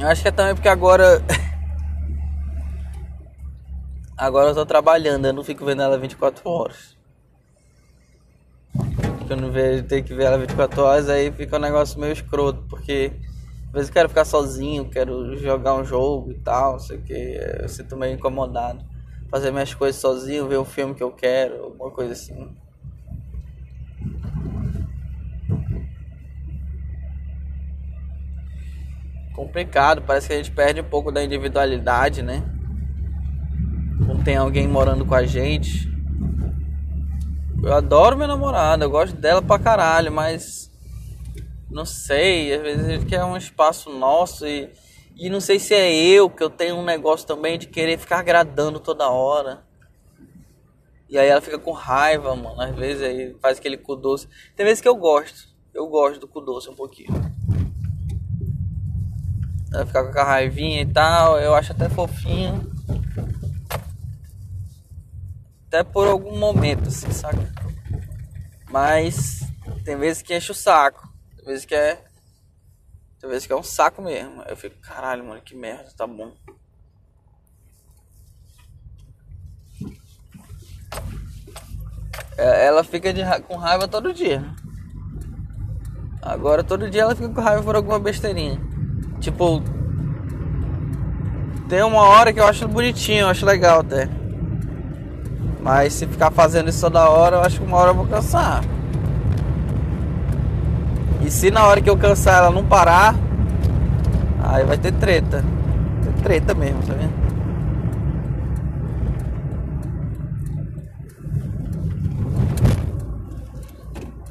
Eu 0.00 0.08
acho 0.08 0.22
que 0.22 0.26
é 0.26 0.32
também 0.32 0.56
porque 0.56 0.68
agora 0.68 1.22
Agora 4.18 4.48
eu 4.48 4.54
tô 4.56 4.66
trabalhando, 4.66 5.26
eu 5.26 5.32
não 5.32 5.44
fico 5.44 5.64
vendo 5.64 5.82
ela 5.82 5.96
24 5.96 6.50
horas. 6.50 6.96
Porque 9.18 9.32
eu 9.32 9.36
não 9.36 9.52
vejo, 9.52 9.84
ter 9.84 10.02
que 10.02 10.12
ver 10.12 10.24
ela 10.24 10.38
24 10.38 10.82
horas, 10.82 11.08
aí 11.08 11.30
fica 11.30 11.54
um 11.54 11.60
negócio 11.60 12.00
meio 12.00 12.12
escroto, 12.12 12.64
porque 12.68 13.12
vezes 13.76 13.90
eu 13.90 13.94
quero 13.94 14.08
ficar 14.08 14.24
sozinho, 14.24 14.88
quero 14.88 15.36
jogar 15.36 15.74
um 15.74 15.84
jogo 15.84 16.32
e 16.32 16.34
tal, 16.40 16.72
não 16.72 16.78
sei 16.78 16.96
o 16.96 17.02
que, 17.02 17.12
eu 17.60 17.68
sinto 17.68 17.96
meio 17.96 18.14
incomodado. 18.14 18.84
Fazer 19.30 19.50
minhas 19.50 19.74
coisas 19.74 20.00
sozinho, 20.00 20.48
ver 20.48 20.58
um 20.58 20.64
filme 20.64 20.94
que 20.94 21.02
eu 21.02 21.12
quero, 21.12 21.62
alguma 21.64 21.90
coisa 21.90 22.12
assim. 22.12 22.48
Complicado, 29.34 30.00
parece 30.02 30.28
que 30.28 30.32
a 30.32 30.36
gente 30.38 30.50
perde 30.50 30.80
um 30.80 30.84
pouco 30.84 31.12
da 31.12 31.22
individualidade, 31.22 32.22
né? 32.22 32.42
Não 34.00 34.22
tem 34.22 34.36
alguém 34.36 34.66
morando 34.66 35.04
com 35.04 35.14
a 35.14 35.26
gente. 35.26 35.86
Eu 37.62 37.74
adoro 37.74 38.16
minha 38.16 38.28
namorada, 38.28 38.84
eu 38.84 38.90
gosto 38.90 39.14
dela 39.16 39.42
pra 39.42 39.58
caralho, 39.58 40.10
mas 40.10 40.65
não 41.70 41.84
sei, 41.84 42.54
às 42.54 42.62
vezes 42.62 42.86
gente 42.86 43.06
quer 43.06 43.24
um 43.24 43.36
espaço 43.36 43.90
nosso 43.90 44.46
e, 44.46 44.70
e 45.14 45.28
não 45.28 45.40
sei 45.40 45.58
se 45.58 45.74
é 45.74 45.94
eu 45.94 46.30
que 46.30 46.42
eu 46.42 46.50
tenho 46.50 46.76
um 46.76 46.84
negócio 46.84 47.26
também 47.26 47.58
de 47.58 47.66
querer 47.66 47.98
ficar 47.98 48.18
agradando 48.18 48.80
toda 48.80 49.08
hora. 49.08 49.64
E 51.08 51.16
aí 51.18 51.28
ela 51.28 51.40
fica 51.40 51.58
com 51.58 51.72
raiva, 51.72 52.34
mano. 52.34 52.60
Às 52.60 52.74
vezes 52.74 53.02
aí 53.02 53.36
faz 53.40 53.58
aquele 53.58 53.76
cu 53.76 53.94
doce. 53.94 54.28
Tem 54.56 54.66
vezes 54.66 54.80
que 54.80 54.88
eu 54.88 54.96
gosto. 54.96 55.48
Eu 55.72 55.86
gosto 55.86 56.18
do 56.18 56.26
cu 56.26 56.40
doce 56.40 56.68
um 56.68 56.74
pouquinho. 56.74 57.12
Ela 59.72 59.86
fica 59.86 60.12
com 60.12 60.18
a 60.18 60.24
raivinha 60.24 60.82
e 60.82 60.86
tal. 60.86 61.38
Eu 61.38 61.54
acho 61.54 61.72
até 61.72 61.88
fofinho 61.88 62.76
até 65.76 65.84
por 65.84 66.08
algum 66.08 66.38
momento, 66.38 66.88
assim, 66.88 67.10
saca? 67.10 67.52
Mas 68.70 69.40
tem 69.84 69.96
vezes 69.96 70.22
que 70.22 70.34
enche 70.34 70.50
o 70.50 70.54
saco. 70.54 71.05
Vezes 71.46 71.64
que 71.64 71.76
é. 71.76 72.02
Tem 73.20 73.30
vezes 73.30 73.46
que 73.46 73.52
é 73.52 73.56
um 73.56 73.62
saco 73.62 74.02
mesmo. 74.02 74.42
Eu 74.42 74.56
fico, 74.56 74.76
caralho, 74.80 75.24
mano, 75.24 75.40
que 75.40 75.54
merda, 75.54 75.88
tá 75.96 76.04
bom. 76.04 76.32
É, 82.36 82.66
ela 82.66 82.82
fica 82.82 83.12
de, 83.14 83.22
com 83.42 83.56
raiva 83.56 83.86
todo 83.86 84.12
dia. 84.12 84.44
Agora 86.20 86.64
todo 86.64 86.90
dia 86.90 87.02
ela 87.02 87.14
fica 87.14 87.28
com 87.28 87.40
raiva 87.40 87.62
por 87.62 87.76
alguma 87.76 88.00
besteirinha. 88.00 88.60
Tipo. 89.20 89.62
Tem 91.68 91.82
uma 91.82 92.02
hora 92.02 92.32
que 92.32 92.40
eu 92.40 92.46
acho 92.46 92.66
bonitinho, 92.66 93.20
eu 93.20 93.28
acho 93.28 93.46
legal 93.46 93.80
até. 93.80 94.08
Mas 95.60 95.94
se 95.94 96.06
ficar 96.06 96.32
fazendo 96.32 96.70
isso 96.70 96.80
toda 96.80 97.08
hora, 97.08 97.36
eu 97.36 97.42
acho 97.42 97.60
que 97.60 97.66
uma 97.66 97.76
hora 97.76 97.90
eu 97.90 97.94
vou 97.94 98.06
cansar. 98.06 98.62
E 101.26 101.30
se 101.30 101.50
na 101.50 101.66
hora 101.66 101.80
que 101.80 101.90
eu 101.90 101.98
cansar 101.98 102.38
ela 102.38 102.52
não 102.52 102.64
parar, 102.64 103.12
aí 104.44 104.64
vai 104.64 104.78
ter 104.78 104.92
treta. 104.92 105.44
Ter 106.04 106.22
treta 106.22 106.54
mesmo, 106.54 106.80
tá 106.86 106.94
vendo? 106.94 107.26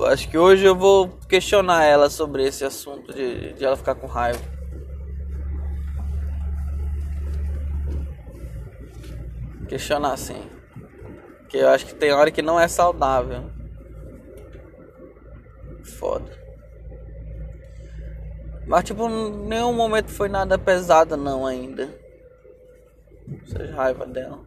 acho 0.05 0.29
que 0.29 0.37
hoje 0.37 0.63
eu 0.63 0.73
vou 0.73 1.09
questionar 1.27 1.83
ela 1.83 2.09
sobre 2.09 2.45
esse 2.45 2.63
assunto 2.63 3.11
de, 3.11 3.51
de 3.53 3.65
ela 3.65 3.75
ficar 3.75 3.95
com 3.95 4.07
raiva. 4.07 4.39
Questionar 9.67 10.15
sim. 10.15 10.49
Que 11.49 11.57
eu 11.57 11.67
acho 11.67 11.87
que 11.87 11.95
tem 11.95 12.13
hora 12.13 12.31
que 12.31 12.41
não 12.41 12.57
é 12.57 12.69
saudável. 12.69 13.51
Foda. 15.83 16.44
Mas 18.67 18.83
tipo, 18.83 19.07
nenhum 19.07 19.73
momento 19.73 20.09
foi 20.09 20.27
nada 20.27 20.57
pesado 20.57 21.15
não 21.15 21.45
ainda. 21.45 21.89
Seja 23.47 23.75
raiva 23.75 24.05
dela. 24.05 24.39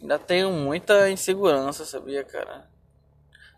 Ainda 0.00 0.18
tenho 0.18 0.52
muita 0.52 1.10
insegurança, 1.10 1.84
sabia, 1.84 2.22
cara? 2.22 2.68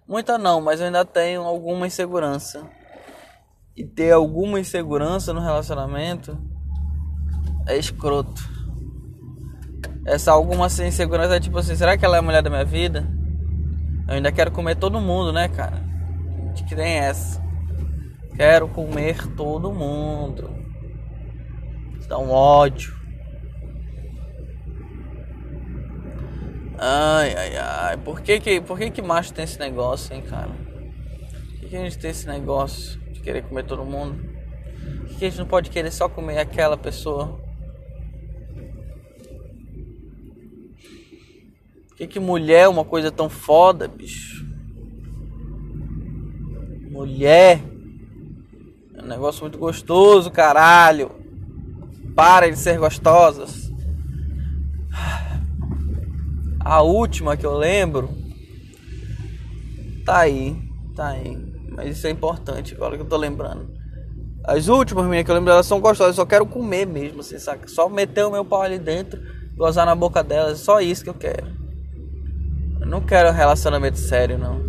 Muita 0.07 0.39
não, 0.39 0.61
mas 0.61 0.81
eu 0.81 0.87
ainda 0.87 1.05
tenho 1.05 1.43
alguma 1.43 1.87
insegurança. 1.87 2.71
E 3.77 3.85
ter 3.85 4.13
alguma 4.13 4.61
insegurança 4.61 5.33
no 5.33 5.41
relacionamento 5.41 6.39
é 7.67 7.77
escroto. 7.77 8.41
Essa 10.07 10.31
alguma 10.33 10.67
insegurança 10.67 11.37
é 11.37 11.41
tipo 11.41 11.59
assim, 11.59 11.75
será 11.75 11.99
que 11.99 12.05
ela 12.05 12.17
é 12.17 12.21
a 12.21 12.23
mulher 12.23 12.43
da 12.43 12.49
minha 12.49 12.65
vida? 12.65 13.05
Eu 14.07 14.15
ainda 14.15 14.31
quero 14.31 14.53
comer 14.53 14.77
todo 14.77 15.01
mundo, 15.01 15.33
né, 15.33 15.49
cara? 15.49 15.86
Que 16.65 16.75
nem 16.75 16.99
essa. 16.99 17.43
Quero 18.37 18.69
comer 18.69 19.27
todo 19.35 19.73
mundo. 19.73 20.51
Dá 22.09 22.19
um 22.19 22.31
ódio. 22.31 22.95
Ai, 26.79 27.35
ai, 27.35 27.57
ai. 27.57 27.97
Por 27.97 28.21
que 28.21 28.39
que, 28.39 28.61
por 28.61 28.79
que 28.79 28.91
que 28.91 29.03
macho 29.03 29.33
tem 29.33 29.45
esse 29.45 29.59
negócio, 29.59 30.15
hein, 30.15 30.23
cara? 30.23 30.51
Por 30.51 31.61
que, 31.61 31.69
que 31.69 31.77
a 31.77 31.81
gente 31.81 31.99
tem 31.99 32.11
esse 32.11 32.27
negócio 32.27 33.01
de 33.13 33.21
querer 33.21 33.43
comer 33.43 33.65
todo 33.65 33.85
mundo? 33.85 34.23
Por 34.99 35.09
que, 35.09 35.15
que 35.17 35.25
a 35.25 35.29
gente 35.31 35.39
não 35.39 35.47
pode 35.47 35.71
querer 35.71 35.91
só 35.91 36.09
comer 36.09 36.39
aquela 36.39 36.77
pessoa? 36.77 37.41
Por 41.89 41.97
que 41.97 42.07
que 42.07 42.21
mulher 42.21 42.65
é 42.65 42.69
uma 42.69 42.85
coisa 42.85 43.11
tão 43.11 43.31
foda, 43.31 43.89
bicho? 43.89 44.36
Mulher 46.97 47.61
é 48.97 49.03
um 49.03 49.07
negócio 49.07 49.43
muito 49.43 49.59
gostoso, 49.59 50.31
caralho. 50.31 51.11
Para 52.15 52.51
de 52.51 52.57
ser 52.57 52.79
gostosas. 52.79 53.71
A 56.59 56.81
última 56.81 57.37
que 57.37 57.45
eu 57.45 57.55
lembro. 57.55 58.09
Tá 60.07 60.21
aí, 60.21 60.57
tá 60.95 61.09
aí. 61.09 61.37
Mas 61.69 61.99
isso 61.99 62.07
é 62.07 62.11
importante 62.11 62.75
agora 62.75 62.97
que 62.97 63.03
eu 63.03 63.09
tô 63.09 63.19
lembrando. 63.19 63.69
As 64.43 64.69
últimas 64.69 65.05
minhas 65.05 65.27
que 65.27 65.31
eu 65.31 65.35
lembro, 65.35 65.53
elas 65.53 65.67
são 65.67 65.79
gostosas. 65.79 66.17
Eu 66.17 66.23
só 66.23 66.25
quero 66.25 66.47
comer 66.47 66.87
mesmo, 66.87 67.21
assim, 67.21 67.39
saca? 67.39 67.69
Só 67.69 67.91
meter 67.91 68.25
o 68.25 68.33
meu 68.33 68.45
pau 68.45 68.63
ali 68.63 68.79
dentro, 68.79 69.21
gozar 69.55 69.85
na 69.85 69.95
boca 69.95 70.25
delas. 70.25 70.61
Só 70.61 70.81
isso 70.81 71.05
que 71.05 71.11
eu 71.11 71.15
quero. 71.15 71.47
Eu 72.81 72.87
não 72.87 73.03
quero 73.03 73.31
relacionamento 73.33 73.99
sério, 73.99 74.39
não. 74.39 74.66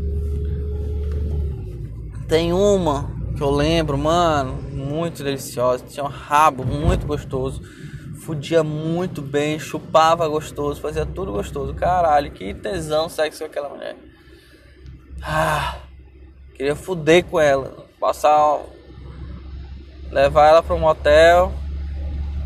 Tem 2.28 2.54
uma 2.54 3.10
que 3.36 3.42
eu 3.42 3.52
lembro, 3.52 3.98
mano, 3.98 4.54
muito 4.72 5.24
deliciosa. 5.24 5.86
Tinha 5.86 6.04
um 6.04 6.10
rabo 6.10 6.66
muito 6.66 7.06
gostoso 7.06 7.62
fudia 8.28 8.62
muito 8.62 9.22
bem, 9.22 9.58
chupava 9.58 10.28
gostoso, 10.28 10.82
fazia 10.82 11.06
tudo 11.06 11.32
gostoso. 11.32 11.74
Caralho, 11.74 12.30
que 12.30 12.54
tesão 12.54 13.08
sexo 13.08 13.40
com 13.40 13.46
aquela 13.46 13.70
mulher. 13.70 13.96
Ah, 15.24 15.78
queria 16.54 16.76
fuder 16.76 17.24
com 17.24 17.40
ela, 17.40 17.86
passar, 17.98 18.60
levar 20.12 20.50
ela 20.50 20.62
para 20.62 20.76
um 20.76 20.80
motel, 20.80 21.54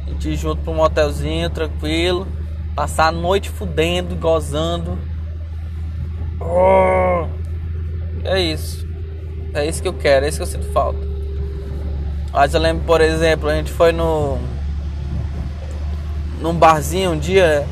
a 0.05 0.11
gente 0.11 0.35
junto 0.35 0.61
para 0.61 0.71
um 0.71 0.75
motelzinho 0.75 1.49
tranquilo, 1.49 2.27
passar 2.75 3.07
a 3.07 3.11
noite 3.11 3.49
fudendo, 3.49 4.15
gozando. 4.15 4.99
Oh, 6.39 7.27
é 8.23 8.39
isso. 8.39 8.87
É 9.53 9.65
isso 9.65 9.81
que 9.81 9.87
eu 9.87 9.93
quero, 9.93 10.25
é 10.25 10.29
isso 10.29 10.37
que 10.37 10.43
eu 10.43 10.47
sinto 10.47 10.71
falta. 10.71 10.99
Mas 12.31 12.53
eu 12.53 12.61
lembro, 12.61 12.85
por 12.85 13.01
exemplo, 13.01 13.49
a 13.49 13.55
gente 13.55 13.71
foi 13.71 13.91
no 13.91 14.39
num 16.39 16.55
barzinho 16.55 17.11
um 17.11 17.19
dia, 17.19 17.67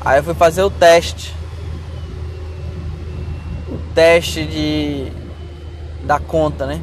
aí 0.00 0.18
eu 0.18 0.24
fui 0.24 0.34
fazer 0.34 0.62
o 0.62 0.70
teste. 0.70 1.34
O 3.68 3.78
teste 3.94 4.44
de 4.44 5.12
da 6.04 6.18
conta, 6.18 6.66
né? 6.66 6.82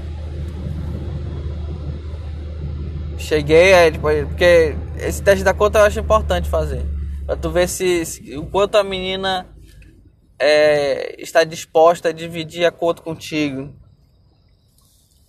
Cheguei, 3.17 3.73
aí, 3.73 3.91
tipo, 3.91 4.07
porque 4.27 4.75
esse 4.97 5.21
teste 5.21 5.43
da 5.43 5.53
conta 5.53 5.79
eu 5.79 5.83
acho 5.83 5.99
importante 5.99 6.49
fazer. 6.49 6.85
Pra 7.25 7.35
tu 7.35 7.49
ver 7.51 7.67
se, 7.67 8.05
se 8.05 8.37
o 8.37 8.45
quanto 8.45 8.77
a 8.77 8.83
menina 8.83 9.45
é, 10.39 11.21
está 11.21 11.43
disposta 11.43 12.09
a 12.09 12.13
dividir 12.13 12.65
a 12.65 12.71
conta 12.71 13.01
contigo. 13.01 13.73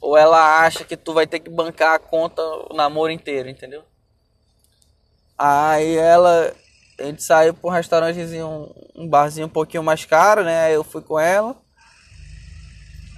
Ou 0.01 0.17
ela 0.17 0.61
acha 0.61 0.85
que 0.85 0.97
tu 0.97 1.13
vai 1.13 1.27
ter 1.27 1.41
que 1.41 1.51
bancar 1.51 1.95
a 1.95 1.99
conta 1.99 2.43
o 2.71 2.75
namoro 2.75 3.11
inteiro, 3.13 3.49
entendeu? 3.49 3.85
Aí 5.37 5.97
ela. 5.97 6.55
A 7.01 7.05
gente 7.05 7.23
saiu 7.23 7.55
pra 7.55 7.71
um 7.71 7.73
restaurantezinho, 7.73 8.75
um 8.97 9.09
barzinho 9.09 9.47
um 9.47 9.51
pouquinho 9.51 9.85
mais 9.85 10.05
caro, 10.05 10.43
né? 10.43 10.65
Aí 10.65 10.75
eu 10.75 10.83
fui 10.83 11.01
com 11.01 11.19
ela. 11.19 11.57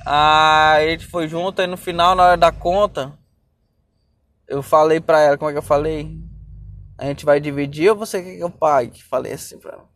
Aí 0.05 0.88
a 0.88 0.90
gente 0.90 1.07
foi 1.07 1.29
junto, 1.29 1.61
aí 1.61 1.66
no 1.66 1.77
final, 1.79 2.14
na 2.14 2.25
hora 2.25 2.37
da 2.37 2.53
conta, 2.53 3.19
eu 4.47 4.62
falei 4.62 5.01
pra 5.01 5.21
ela, 5.21 5.38
como 5.38 5.51
é 5.51 5.53
que 5.53 5.59
eu 5.59 5.62
falei? 5.62 6.19
A 6.99 7.07
gente 7.07 7.25
vai 7.25 7.40
dividir 7.40 7.90
ou 7.90 7.97
você 7.97 8.23
quer 8.23 8.37
que 8.37 8.43
eu 8.43 8.51
pague? 8.51 9.03
Falei 9.03 9.33
assim 9.33 9.59
pra 9.59 9.73
ela. 9.73 9.88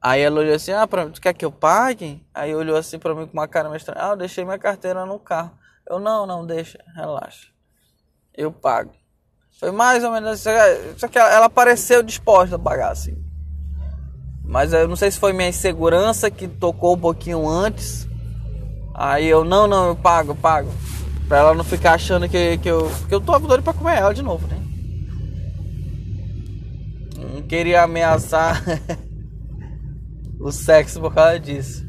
Aí 0.00 0.20
ela 0.20 0.40
olhou 0.40 0.54
assim, 0.54 0.72
ah, 0.72 0.86
pra, 0.86 1.08
tu 1.08 1.20
quer 1.20 1.34
que 1.34 1.44
eu 1.44 1.50
pague? 1.50 2.24
Aí 2.32 2.54
olhou 2.54 2.76
assim 2.76 2.98
pra 2.98 3.14
mim 3.14 3.26
com 3.26 3.32
uma 3.32 3.48
cara 3.48 3.68
meio 3.68 3.78
estranha. 3.78 4.00
Ah, 4.00 4.10
eu 4.10 4.16
deixei 4.16 4.44
minha 4.44 4.58
carteira 4.58 5.04
no 5.04 5.18
carro. 5.18 5.50
Eu, 5.88 5.98
não, 5.98 6.24
não, 6.24 6.46
deixa, 6.46 6.78
relaxa. 6.94 7.48
Eu 8.36 8.52
pago. 8.52 8.92
Foi 9.58 9.72
mais 9.72 10.04
ou 10.04 10.12
menos 10.12 10.46
assim. 10.46 10.50
Só 10.96 11.08
que 11.08 11.18
ela 11.18 11.50
pareceu 11.50 12.02
disposta 12.02 12.54
a 12.54 12.58
pagar, 12.58 12.92
assim. 12.92 13.16
Mas 14.44 14.72
eu 14.72 14.86
não 14.86 14.94
sei 14.94 15.10
se 15.10 15.18
foi 15.18 15.32
minha 15.32 15.48
insegurança 15.48 16.30
que 16.30 16.46
tocou 16.46 16.94
um 16.94 17.00
pouquinho 17.00 17.48
antes. 17.48 18.06
Aí 18.94 19.26
eu, 19.26 19.44
não, 19.44 19.66
não, 19.66 19.88
eu 19.88 19.96
pago, 19.96 20.30
eu 20.30 20.36
pago. 20.36 20.70
Pra 21.26 21.38
ela 21.38 21.54
não 21.54 21.64
ficar 21.64 21.94
achando 21.94 22.28
que, 22.28 22.58
que 22.58 22.68
eu. 22.68 22.90
Que 23.08 23.14
eu 23.14 23.20
tô 23.20 23.36
doido 23.38 23.62
pra 23.62 23.72
comer 23.72 23.98
ela 23.98 24.14
de 24.14 24.22
novo, 24.22 24.46
né? 24.46 24.56
Não 27.34 27.42
queria 27.42 27.82
ameaçar 27.82 28.62
o 30.40 30.52
sexo 30.52 31.00
por 31.00 31.14
causa 31.14 31.38
disso. 31.38 31.86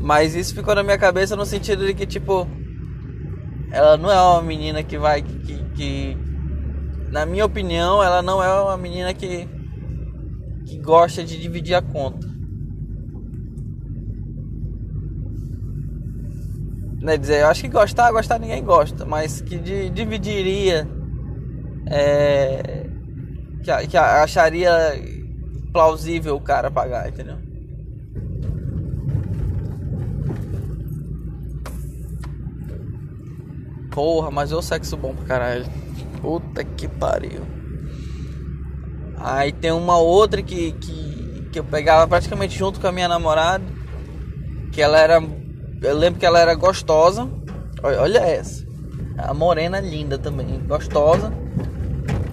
Mas 0.00 0.34
isso 0.34 0.54
ficou 0.54 0.74
na 0.74 0.82
minha 0.82 0.98
cabeça 0.98 1.36
no 1.36 1.46
sentido 1.46 1.86
de 1.86 1.94
que, 1.94 2.06
tipo, 2.06 2.46
ela 3.70 3.96
não 3.96 4.10
é 4.10 4.20
uma 4.20 4.42
menina 4.42 4.82
que 4.82 4.98
vai. 4.98 5.22
que, 5.22 5.64
que, 5.74 6.16
na 7.10 7.24
minha 7.24 7.44
opinião, 7.44 8.02
ela 8.02 8.22
não 8.22 8.42
é 8.42 8.62
uma 8.62 8.76
menina 8.76 9.14
que, 9.14 9.48
que 10.66 10.78
gosta 10.78 11.24
de 11.24 11.40
dividir 11.40 11.74
a 11.74 11.82
conta. 11.82 12.26
Né, 17.00 17.16
dizer, 17.16 17.42
eu 17.42 17.46
acho 17.46 17.62
que 17.62 17.68
gostar, 17.68 18.10
gostar 18.10 18.38
ninguém 18.40 18.64
gosta, 18.64 19.04
mas 19.04 19.40
que 19.40 19.58
de, 19.58 19.90
dividiria, 19.90 20.88
é, 21.88 22.88
que, 23.62 23.86
que 23.86 23.96
acharia 23.96 24.72
plausível 25.72 26.34
o 26.34 26.40
cara 26.40 26.68
pagar, 26.68 27.08
entendeu? 27.08 27.45
Porra, 33.96 34.30
mas 34.30 34.52
eu 34.52 34.60
sexo 34.60 34.94
bom 34.94 35.14
pra 35.14 35.24
caralho. 35.24 35.64
Puta 36.20 36.62
que 36.62 36.86
pariu. 36.86 37.40
Aí 39.16 39.50
tem 39.50 39.72
uma 39.72 39.96
outra 39.96 40.42
que, 40.42 40.72
que, 40.72 41.48
que 41.50 41.58
eu 41.58 41.64
pegava 41.64 42.06
praticamente 42.06 42.58
junto 42.58 42.78
com 42.78 42.86
a 42.86 42.92
minha 42.92 43.08
namorada. 43.08 43.64
Que 44.70 44.82
ela 44.82 44.98
era. 44.98 45.18
Eu 45.80 45.96
lembro 45.96 46.20
que 46.20 46.26
ela 46.26 46.38
era 46.38 46.54
gostosa. 46.54 47.26
Olha, 47.82 48.02
olha 48.02 48.18
essa. 48.18 48.66
A 49.16 49.32
morena 49.32 49.80
linda 49.80 50.18
também. 50.18 50.60
Gostosa. 50.66 51.32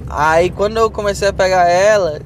Aí 0.10 0.50
quando 0.50 0.76
eu 0.76 0.92
comecei 0.92 1.30
a 1.30 1.34
pegar 1.34 1.70
ela. 1.70 2.20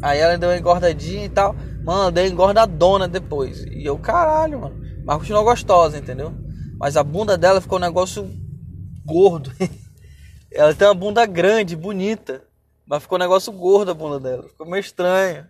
Aí 0.00 0.20
ela 0.20 0.38
deu 0.38 0.50
uma 0.50 0.56
engordadinha 0.56 1.24
e 1.24 1.28
tal. 1.28 1.56
Mano, 1.82 2.12
deu 2.12 2.24
engordadona 2.24 3.08
depois. 3.08 3.64
E 3.72 3.84
eu, 3.84 3.98
caralho, 3.98 4.60
mano. 4.60 4.80
Mas 5.04 5.18
continuou 5.18 5.42
gostosa, 5.42 5.98
entendeu? 5.98 6.32
Mas 6.78 6.96
a 6.96 7.02
bunda 7.02 7.36
dela 7.36 7.60
ficou 7.60 7.76
um 7.76 7.82
negócio 7.82 8.37
gordo. 9.08 9.50
Ela 10.52 10.74
tem 10.74 10.86
uma 10.86 10.94
bunda 10.94 11.24
grande, 11.24 11.74
bonita. 11.74 12.44
Mas 12.86 13.02
ficou 13.02 13.16
um 13.16 13.20
negócio 13.20 13.52
gordo 13.52 13.90
a 13.90 13.94
bunda 13.94 14.20
dela. 14.20 14.48
Ficou 14.48 14.66
meio 14.66 14.80
estranho. 14.80 15.46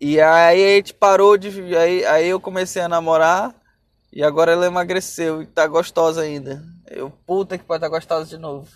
E 0.00 0.20
aí 0.20 0.64
a 0.64 0.76
gente 0.76 0.94
parou 0.94 1.36
de. 1.36 1.76
Aí, 1.76 2.04
aí 2.06 2.28
eu 2.28 2.40
comecei 2.40 2.82
a 2.82 2.88
namorar. 2.88 3.54
E 4.12 4.22
agora 4.22 4.52
ela 4.52 4.66
emagreceu 4.66 5.42
e 5.42 5.46
tá 5.46 5.66
gostosa 5.66 6.20
ainda. 6.20 6.62
Eu, 6.86 7.10
puta 7.10 7.56
que 7.56 7.64
pode 7.64 7.78
estar 7.78 7.88
tá 7.88 7.96
gostosa 7.96 8.28
de 8.28 8.36
novo. 8.36 8.68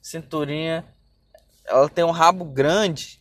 Cinturinha. 0.00 0.84
Ela 1.66 1.88
tem 1.88 2.04
um 2.04 2.10
rabo 2.10 2.44
grande 2.44 3.20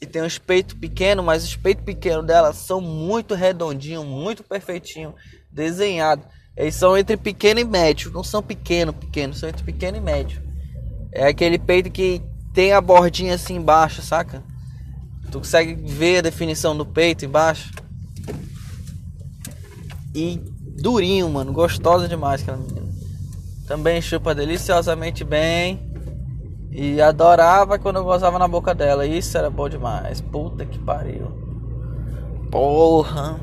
e 0.00 0.06
tem 0.06 0.22
uns 0.22 0.38
peitos 0.38 0.74
pequenos, 0.74 1.24
mas 1.24 1.44
os 1.44 1.56
peitos 1.56 1.84
pequenos 1.84 2.26
dela 2.26 2.52
são 2.52 2.80
muito 2.80 3.34
redondinhos, 3.34 4.04
muito 4.04 4.42
perfeitinho, 4.42 5.14
desenhado. 5.50 6.26
Eles 6.56 6.74
são 6.74 6.96
entre 6.96 7.16
pequeno 7.16 7.60
e 7.60 7.64
médio, 7.64 8.10
não 8.10 8.24
são 8.24 8.42
pequeno, 8.42 8.92
pequeno, 8.92 9.34
são 9.34 9.48
entre 9.48 9.62
pequeno 9.62 9.98
e 9.98 10.00
médio. 10.00 10.42
É 11.12 11.26
aquele 11.26 11.58
peito 11.58 11.90
que 11.90 12.22
tem 12.54 12.72
a 12.72 12.80
bordinha 12.80 13.34
assim 13.34 13.56
embaixo, 13.56 14.00
saca? 14.00 14.42
Tu 15.30 15.38
consegue 15.38 15.74
ver 15.74 16.18
a 16.18 16.22
definição 16.22 16.76
do 16.76 16.86
peito 16.86 17.24
embaixo. 17.24 17.70
E 20.14 20.40
durinho, 20.80 21.28
mano, 21.28 21.52
gostosa 21.52 22.08
demais 22.08 22.40
aquela 22.40 22.56
menina. 22.56 22.86
Também 23.66 24.00
chupa 24.00 24.34
deliciosamente 24.34 25.24
bem. 25.24 25.92
E 26.70 27.00
adorava 27.00 27.78
quando 27.78 27.96
eu 27.96 28.04
gozava 28.04 28.38
na 28.38 28.48
boca 28.48 28.74
dela. 28.74 29.06
Isso 29.06 29.36
era 29.36 29.50
bom 29.50 29.68
demais. 29.68 30.20
Puta 30.20 30.64
que 30.64 30.78
pariu. 30.78 31.30
Porra. 32.50 33.40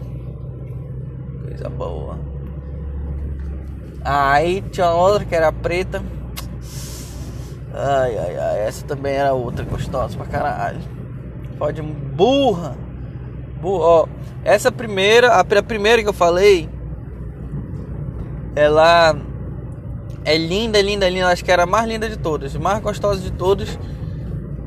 Coisa 1.44 1.70
boa. 1.70 2.33
Aí 4.04 4.62
tinha 4.72 4.92
outra 4.92 5.26
que 5.26 5.36
era 5.36 5.52
preta. 5.52 6.04
Ai, 7.74 8.18
ai, 8.18 8.38
ai. 8.38 8.60
Essa 8.68 8.86
também 8.86 9.14
era 9.14 9.34
outra 9.34 9.64
gostosa 9.64 10.18
pra 10.18 10.26
caralho. 10.26 10.82
Pode 11.58 11.82
burra. 11.82 12.78
Burra. 13.62 13.84
Ó, 13.84 14.08
essa 14.44 14.72
primeira, 14.72 15.34
a 15.36 15.44
primeira 15.64 16.04
que 16.04 16.10
eu 16.10 16.14
falei, 16.14 16.70
ela 18.56 19.16
é 20.26 20.38
linda, 20.38 20.82
linda, 20.82 21.10
linda. 21.10 21.30
Acho 21.30 21.46
que 21.46 21.52
era 21.52 21.64
a 21.64 21.68
mais 21.68 21.88
linda 21.88 22.10
de 22.10 22.18
todas, 22.18 22.56
mais 22.56 22.80
gostosa 22.82 23.22
de 23.22 23.32
todas. 23.32 23.80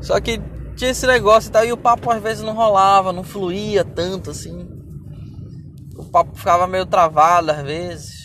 Só 0.01 0.19
que 0.19 0.41
tinha 0.75 0.91
esse 0.91 1.05
negócio 1.07 1.49
e 1.49 1.51
tal, 1.51 1.65
e 1.65 1.71
o 1.71 1.77
papo 1.77 2.09
às 2.11 2.21
vezes 2.21 2.43
não 2.43 2.53
rolava, 2.53 3.13
não 3.13 3.23
fluía 3.23 3.83
tanto 3.83 4.31
assim. 4.31 4.67
O 5.95 6.05
papo 6.05 6.35
ficava 6.35 6.67
meio 6.67 6.85
travado 6.85 7.51
às 7.51 7.61
vezes. 7.61 8.16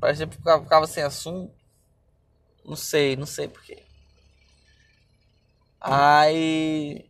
Parecia 0.00 0.26
que 0.26 0.36
ficava, 0.36 0.62
ficava 0.62 0.86
sem 0.86 1.02
assunto. 1.02 1.54
Não 2.64 2.76
sei, 2.76 3.16
não 3.16 3.26
sei 3.26 3.48
porquê. 3.48 3.84
Aí 5.80 7.08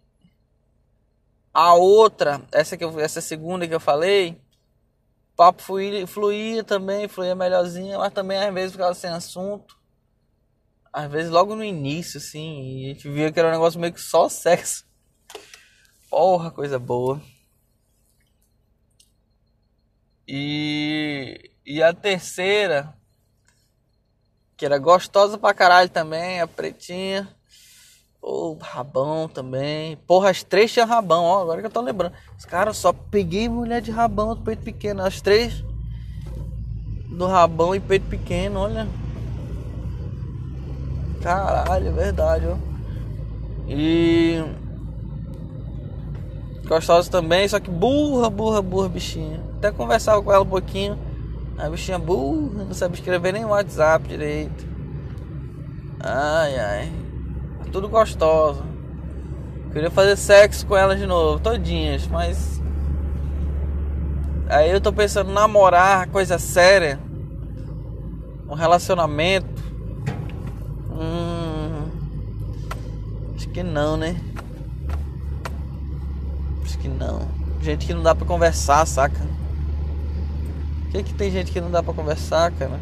a 1.58 1.72
outra, 1.72 2.46
essa 2.52 2.76
que 2.76 2.84
eu, 2.84 3.00
essa 3.00 3.22
segunda 3.22 3.66
que 3.66 3.74
eu 3.74 3.80
falei, 3.80 4.38
papo 5.34 5.62
fluía, 5.62 6.06
fluía 6.06 6.62
também, 6.62 7.08
fluía 7.08 7.34
melhorzinho, 7.34 7.98
mas 7.98 8.12
também 8.12 8.36
às 8.36 8.52
vezes 8.52 8.72
ficava 8.72 8.92
sem 8.92 9.08
assunto. 9.08 9.74
Às 10.92 11.10
vezes 11.10 11.30
logo 11.30 11.56
no 11.56 11.64
início, 11.64 12.18
assim, 12.18 12.84
a 12.84 12.88
gente 12.88 13.08
via 13.08 13.32
que 13.32 13.38
era 13.38 13.48
um 13.48 13.52
negócio 13.52 13.80
meio 13.80 13.94
que 13.94 14.00
só 14.02 14.28
sexo. 14.28 14.84
Porra, 16.10 16.50
coisa 16.50 16.78
boa. 16.78 17.22
E, 20.28 21.50
e 21.66 21.82
a 21.82 21.92
terceira, 21.92 22.94
que 24.56 24.64
era 24.64 24.78
gostosa 24.78 25.36
pra 25.36 25.52
caralho 25.52 25.90
também, 25.90 26.40
a 26.40 26.46
pretinha. 26.46 27.28
Pô, 28.20 28.56
rabão 28.60 29.28
também. 29.28 29.96
Porra, 30.06 30.30
as 30.30 30.42
três 30.44 30.72
tinham 30.72 30.86
rabão, 30.86 31.24
ó. 31.24 31.42
Agora 31.42 31.60
que 31.60 31.66
eu 31.66 31.70
tô 31.70 31.80
lembrando. 31.80 32.14
Os 32.38 32.44
caras 32.44 32.76
só 32.76 32.92
peguei 32.92 33.48
mulher 33.48 33.82
de 33.82 33.90
rabão 33.90 34.36
peito 34.36 34.62
pequeno. 34.62 35.02
As 35.02 35.20
três 35.20 35.64
do 37.08 37.26
rabão 37.26 37.74
e 37.74 37.80
peito 37.80 38.06
pequeno, 38.06 38.60
olha. 38.60 38.88
Caralho, 41.20 41.88
é 41.88 41.92
verdade, 41.92 42.46
ó. 42.46 42.56
E. 43.68 44.42
Gostosa 46.66 47.10
também, 47.10 47.46
só 47.48 47.60
que 47.60 47.70
burra, 47.70 48.28
burra, 48.28 48.62
burra, 48.62 48.88
bichinha. 48.88 49.40
Até 49.56 49.70
conversava 49.70 50.22
com 50.22 50.32
ela 50.32 50.42
um 50.42 50.48
pouquinho. 50.48 50.98
A 51.58 51.70
bichinha 51.70 51.98
burra, 51.98 52.64
não 52.64 52.74
sabe 52.74 52.94
escrever 52.94 53.32
nem 53.32 53.44
o 53.44 53.48
WhatsApp 53.48 54.06
direito. 54.06 54.66
Ai, 56.00 56.58
ai 56.58 57.06
tudo 57.76 57.90
gostosa. 57.90 58.62
Queria 59.70 59.90
fazer 59.90 60.16
sexo 60.16 60.66
com 60.66 60.74
elas 60.74 60.98
de 60.98 61.06
novo, 61.06 61.38
todinhas, 61.38 62.06
mas. 62.06 62.58
Aí 64.48 64.70
eu 64.70 64.80
tô 64.80 64.90
pensando 64.90 65.30
namorar, 65.30 66.08
coisa 66.08 66.38
séria. 66.38 66.98
Um 68.48 68.54
relacionamento. 68.54 69.62
Hum. 70.90 71.90
Acho 73.34 73.48
que 73.50 73.62
não, 73.62 73.98
né? 73.98 74.18
Acho 76.64 76.78
que 76.78 76.88
não. 76.88 77.28
Gente 77.60 77.86
que 77.86 77.92
não 77.92 78.02
dá 78.02 78.14
pra 78.14 78.26
conversar, 78.26 78.86
saca? 78.86 79.20
Que, 80.96 81.02
que 81.02 81.14
tem 81.14 81.30
gente 81.30 81.52
que 81.52 81.60
não 81.60 81.70
dá 81.70 81.82
pra 81.82 81.92
conversar, 81.92 82.50
cara? 82.52 82.80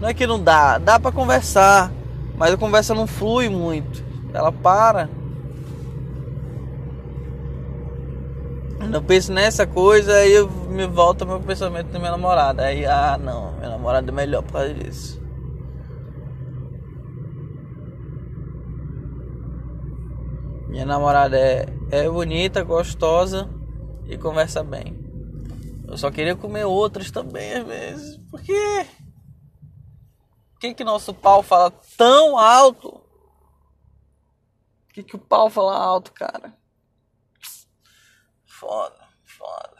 Não 0.00 0.08
é 0.08 0.14
que 0.14 0.26
não 0.26 0.42
dá, 0.42 0.78
dá 0.78 0.98
pra 0.98 1.12
conversar, 1.12 1.92
mas 2.36 2.52
a 2.52 2.56
conversa 2.56 2.94
não 2.94 3.06
flui 3.06 3.48
muito. 3.48 4.02
Ela 4.34 4.50
para. 4.50 5.08
Eu 8.92 9.02
penso 9.02 9.32
nessa 9.32 9.66
coisa, 9.66 10.14
aí 10.14 10.32
eu 10.32 10.48
me 10.48 10.86
volta 10.86 11.24
meu 11.24 11.40
pensamento 11.40 11.92
da 11.92 11.98
minha 11.98 12.10
namorada. 12.10 12.64
Aí, 12.64 12.84
ah, 12.86 13.18
não, 13.22 13.52
minha 13.52 13.70
namorada 13.70 14.10
é 14.10 14.14
melhor 14.14 14.42
por 14.42 14.54
causa 14.54 14.74
disso. 14.74 15.20
Minha 20.68 20.86
namorada 20.86 21.38
é, 21.38 21.66
é 21.90 22.08
bonita, 22.08 22.62
gostosa 22.62 23.48
e 24.08 24.16
conversa 24.16 24.62
bem. 24.64 25.07
Eu 25.88 25.98
só 25.98 26.10
queria 26.10 26.36
comer 26.36 26.64
outras 26.64 27.10
também 27.10 27.54
às 27.54 27.66
vezes. 27.66 28.16
Por 28.30 28.40
quê? 28.42 28.86
Por 30.52 30.60
que, 30.60 30.74
que 30.74 30.84
nosso 30.84 31.14
pau 31.14 31.42
fala 31.42 31.70
tão 31.96 32.38
alto? 32.38 33.08
que, 35.02 35.02
que 35.02 35.16
o 35.16 35.18
pau 35.18 35.48
fala 35.48 35.76
alto, 35.76 36.12
cara? 36.12 36.56
Foda, 38.46 39.08
foda. 39.24 39.76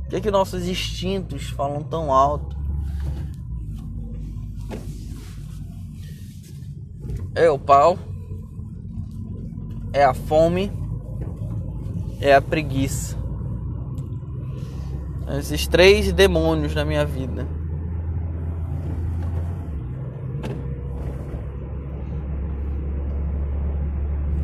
Por 0.00 0.08
que, 0.10 0.20
que 0.22 0.30
nossos 0.30 0.66
instintos 0.66 1.50
falam 1.50 1.84
tão 1.84 2.12
alto? 2.12 2.57
É 7.38 7.48
o 7.48 7.56
pau, 7.56 7.96
é 9.92 10.02
a 10.02 10.12
fome, 10.12 10.72
é 12.20 12.34
a 12.34 12.42
preguiça. 12.42 13.16
Esses 15.38 15.68
três 15.68 16.12
demônios 16.12 16.74
na 16.74 16.84
minha 16.84 17.06
vida. 17.06 17.46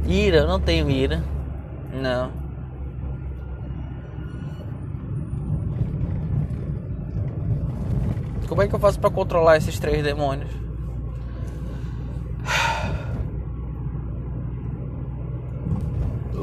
Ira, 0.06 0.36
eu 0.36 0.46
não 0.46 0.60
tenho 0.60 0.88
ira. 0.88 1.24
Não. 1.92 2.30
Como 8.48 8.62
é 8.62 8.68
que 8.68 8.74
eu 8.76 8.78
faço 8.78 9.00
para 9.00 9.10
controlar 9.10 9.56
esses 9.56 9.80
três 9.80 10.00
demônios? 10.04 10.62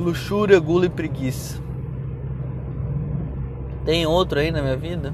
Luxúria, 0.02 0.60
gula 0.60 0.88
e 0.88 0.90
preguiça. 0.90 1.62
Tem 3.86 4.06
outro 4.06 4.40
aí 4.40 4.52
na 4.52 4.62
minha 4.62 4.76
vida? 4.76 5.14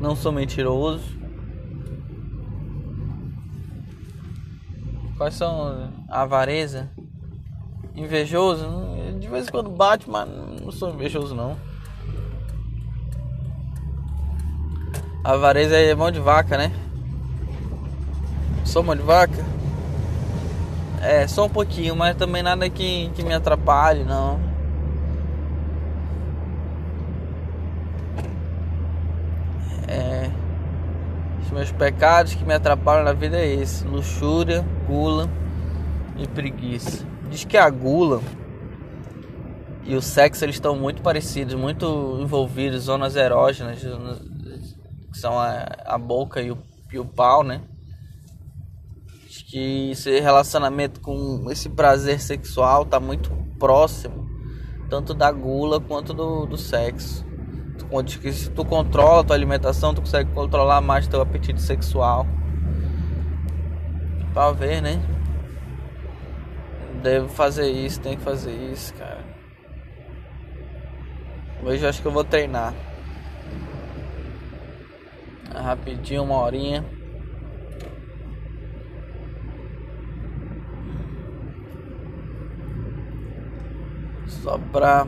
Não 0.00 0.16
sou 0.16 0.32
mentiroso. 0.32 1.16
Quais 5.16 5.34
são? 5.34 5.90
Avareza? 6.08 6.90
Invejoso? 7.94 8.66
De 9.18 9.28
vez 9.28 9.48
em 9.48 9.50
quando 9.50 9.70
bate, 9.70 10.10
mas 10.10 10.28
não 10.60 10.70
sou 10.70 10.92
invejoso 10.92 11.34
não. 11.34 11.56
Avareza 15.24 15.76
é 15.76 15.94
mão 15.94 16.10
de 16.10 16.20
vaca, 16.20 16.58
né? 16.58 16.72
Sou 18.64 18.82
mão 18.82 18.94
de 18.94 19.02
vaca? 19.02 19.55
É, 21.06 21.26
só 21.28 21.46
um 21.46 21.48
pouquinho, 21.48 21.94
mas 21.94 22.16
também 22.16 22.42
nada 22.42 22.68
que, 22.68 23.10
que 23.14 23.22
me 23.24 23.32
atrapalhe, 23.32 24.02
não. 24.04 24.56
meus 31.56 31.72
pecados 31.72 32.34
que 32.34 32.44
me 32.44 32.52
atrapalham 32.52 33.02
na 33.02 33.14
vida 33.14 33.38
é 33.38 33.46
esse: 33.46 33.84
luxúria, 33.86 34.64
gula 34.86 35.28
e 36.18 36.26
preguiça. 36.28 37.06
Diz 37.30 37.44
que 37.44 37.56
a 37.56 37.68
gula 37.70 38.20
e 39.82 39.96
o 39.96 40.02
sexo 40.02 40.44
eles 40.44 40.56
estão 40.56 40.76
muito 40.76 41.00
parecidos, 41.00 41.54
muito 41.54 42.18
envolvidos, 42.20 42.84
zonas 42.84 43.16
erógenas, 43.16 43.78
que 43.80 45.18
são 45.18 45.38
a, 45.38 45.66
a 45.86 45.96
boca 45.96 46.42
e 46.42 46.50
o, 46.50 46.58
e 46.92 46.98
o 46.98 47.04
pau, 47.06 47.42
né? 47.42 47.62
Que 49.48 49.92
esse 49.92 50.18
relacionamento 50.18 51.00
com 51.00 51.48
esse 51.52 51.68
prazer 51.68 52.20
sexual 52.20 52.84
tá 52.84 52.98
muito 52.98 53.30
próximo, 53.60 54.28
tanto 54.90 55.14
da 55.14 55.30
gula 55.30 55.80
quanto 55.80 56.12
do, 56.12 56.46
do 56.46 56.56
sexo. 56.56 57.24
Que 58.20 58.32
se 58.32 58.50
tu 58.50 58.64
controla 58.64 59.20
a 59.20 59.24
tua 59.24 59.36
alimentação, 59.36 59.94
tu 59.94 60.00
consegue 60.00 60.32
controlar 60.32 60.80
mais 60.80 61.06
teu 61.06 61.20
apetite 61.20 61.62
sexual. 61.62 62.26
Ver, 64.56 64.82
né? 64.82 65.00
Devo 67.00 67.28
fazer 67.28 67.70
isso, 67.70 68.00
tem 68.00 68.16
que 68.16 68.22
fazer 68.22 68.52
isso, 68.52 68.92
cara. 68.94 69.24
Hoje 71.62 71.84
eu 71.84 71.88
acho 71.88 72.02
que 72.02 72.08
eu 72.08 72.12
vou 72.12 72.24
treinar. 72.24 72.74
Rapidinho, 75.54 76.24
uma 76.24 76.36
horinha. 76.36 76.84
Só 84.46 84.58
pra 84.70 85.04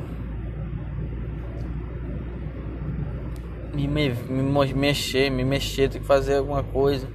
me, 3.72 3.86
me, 3.86 4.08
me 4.08 4.74
mexer, 4.74 5.30
me 5.30 5.44
mexer, 5.44 5.88
tem 5.88 6.00
que 6.00 6.06
fazer 6.08 6.38
alguma 6.38 6.64
coisa. 6.64 7.06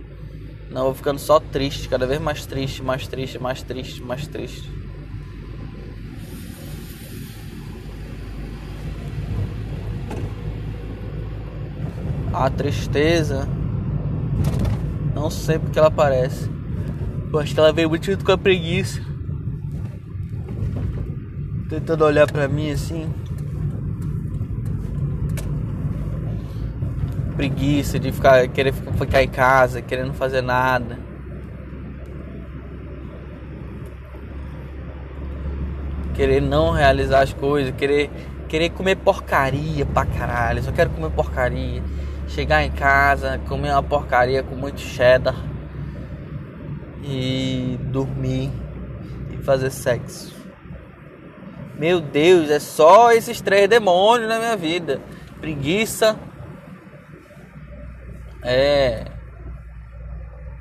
Não, 0.72 0.84
vou 0.84 0.94
ficando 0.94 1.20
só 1.20 1.38
triste, 1.42 1.90
cada 1.90 2.08
vez 2.08 2.22
mais 2.22 2.46
triste, 2.46 2.82
mais 2.82 3.10
triste, 3.10 3.40
mais 3.40 3.62
triste, 3.62 4.02
mais 4.02 4.26
triste. 4.26 4.72
A 12.32 12.50
tristeza, 12.50 13.50
não 15.14 15.30
sei 15.30 15.60
porque 15.60 15.78
ela 15.78 15.90
aparece. 15.90 16.50
Eu 17.34 17.40
acho 17.40 17.54
que 17.54 17.60
ela 17.60 17.74
veio 17.74 17.90
muito 17.90 18.24
com 18.24 18.32
a 18.32 18.38
preguiça. 18.38 19.13
Tentando 21.74 22.06
olhar 22.06 22.32
pra 22.32 22.48
mim 22.48 22.70
assim. 22.70 23.12
preguiça 27.36 27.98
de 27.98 28.12
ficar 28.12 28.48
querer 28.48 28.72
ficar 28.72 29.24
em 29.24 29.28
casa, 29.28 29.82
querendo 29.82 30.14
fazer 30.14 30.44
nada. 30.44 31.00
Querer 36.14 36.44
não 36.44 36.70
realizar 36.70 37.24
as 37.24 37.34
coisas, 37.34 37.74
querer 37.76 38.12
querer 38.48 38.70
comer 38.70 38.98
porcaria 38.98 39.84
pra 39.84 40.06
caralho, 40.06 40.62
só 40.62 40.72
quero 40.72 40.92
comer 40.92 41.10
porcaria. 41.10 41.82
Chegar 42.28 42.64
em 42.64 42.70
casa, 42.70 43.42
comer 43.48 43.72
uma 43.72 43.82
porcaria 43.82 44.44
com 44.44 44.56
muito 44.56 44.80
cheddar 44.80 45.36
e 47.04 47.80
dormir 47.86 48.52
e 49.32 49.38
fazer 49.38 49.72
sexo. 49.72 50.43
Meu 51.76 52.00
Deus, 52.00 52.50
é 52.50 52.60
só 52.60 53.12
esses 53.12 53.42
três 53.42 53.68
demônios 53.68 54.30
na 54.30 54.38
minha 54.38 54.56
vida: 54.56 55.02
preguiça, 55.40 56.20
é 58.44 59.06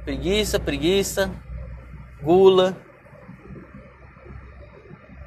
preguiça, 0.05 0.59
preguiça, 0.59 1.31
gula 2.23 2.77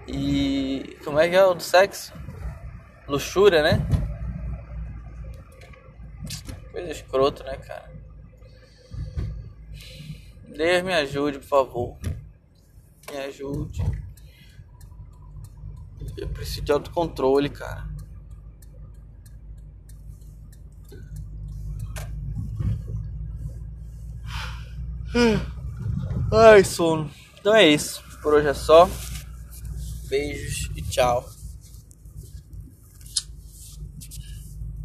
e 0.07 0.97
como 1.03 1.19
é 1.19 1.29
que 1.29 1.35
é 1.35 1.45
o 1.45 1.53
do 1.53 1.63
sexo? 1.63 2.13
Luxúria, 3.07 3.61
né? 3.61 3.85
Coisa 6.71 6.91
escroto, 6.91 7.43
né, 7.43 7.57
cara? 7.57 7.91
Deus 10.47 10.83
me 10.83 10.93
ajude, 10.93 11.39
por 11.39 11.47
favor. 11.47 11.97
Me 13.11 13.17
ajude. 13.17 13.83
Eu 16.17 16.29
preciso 16.29 16.61
de 16.61 16.71
autocontrole, 16.71 17.49
cara. 17.49 17.85
Ai, 26.31 26.63
sono. 26.63 27.09
Então 27.39 27.55
é 27.55 27.67
isso. 27.67 28.03
Por 28.21 28.33
hoje 28.33 28.47
é 28.47 28.53
só. 28.53 28.89
Beijos 30.09 30.69
e 30.75 30.81
tchau. 30.81 31.34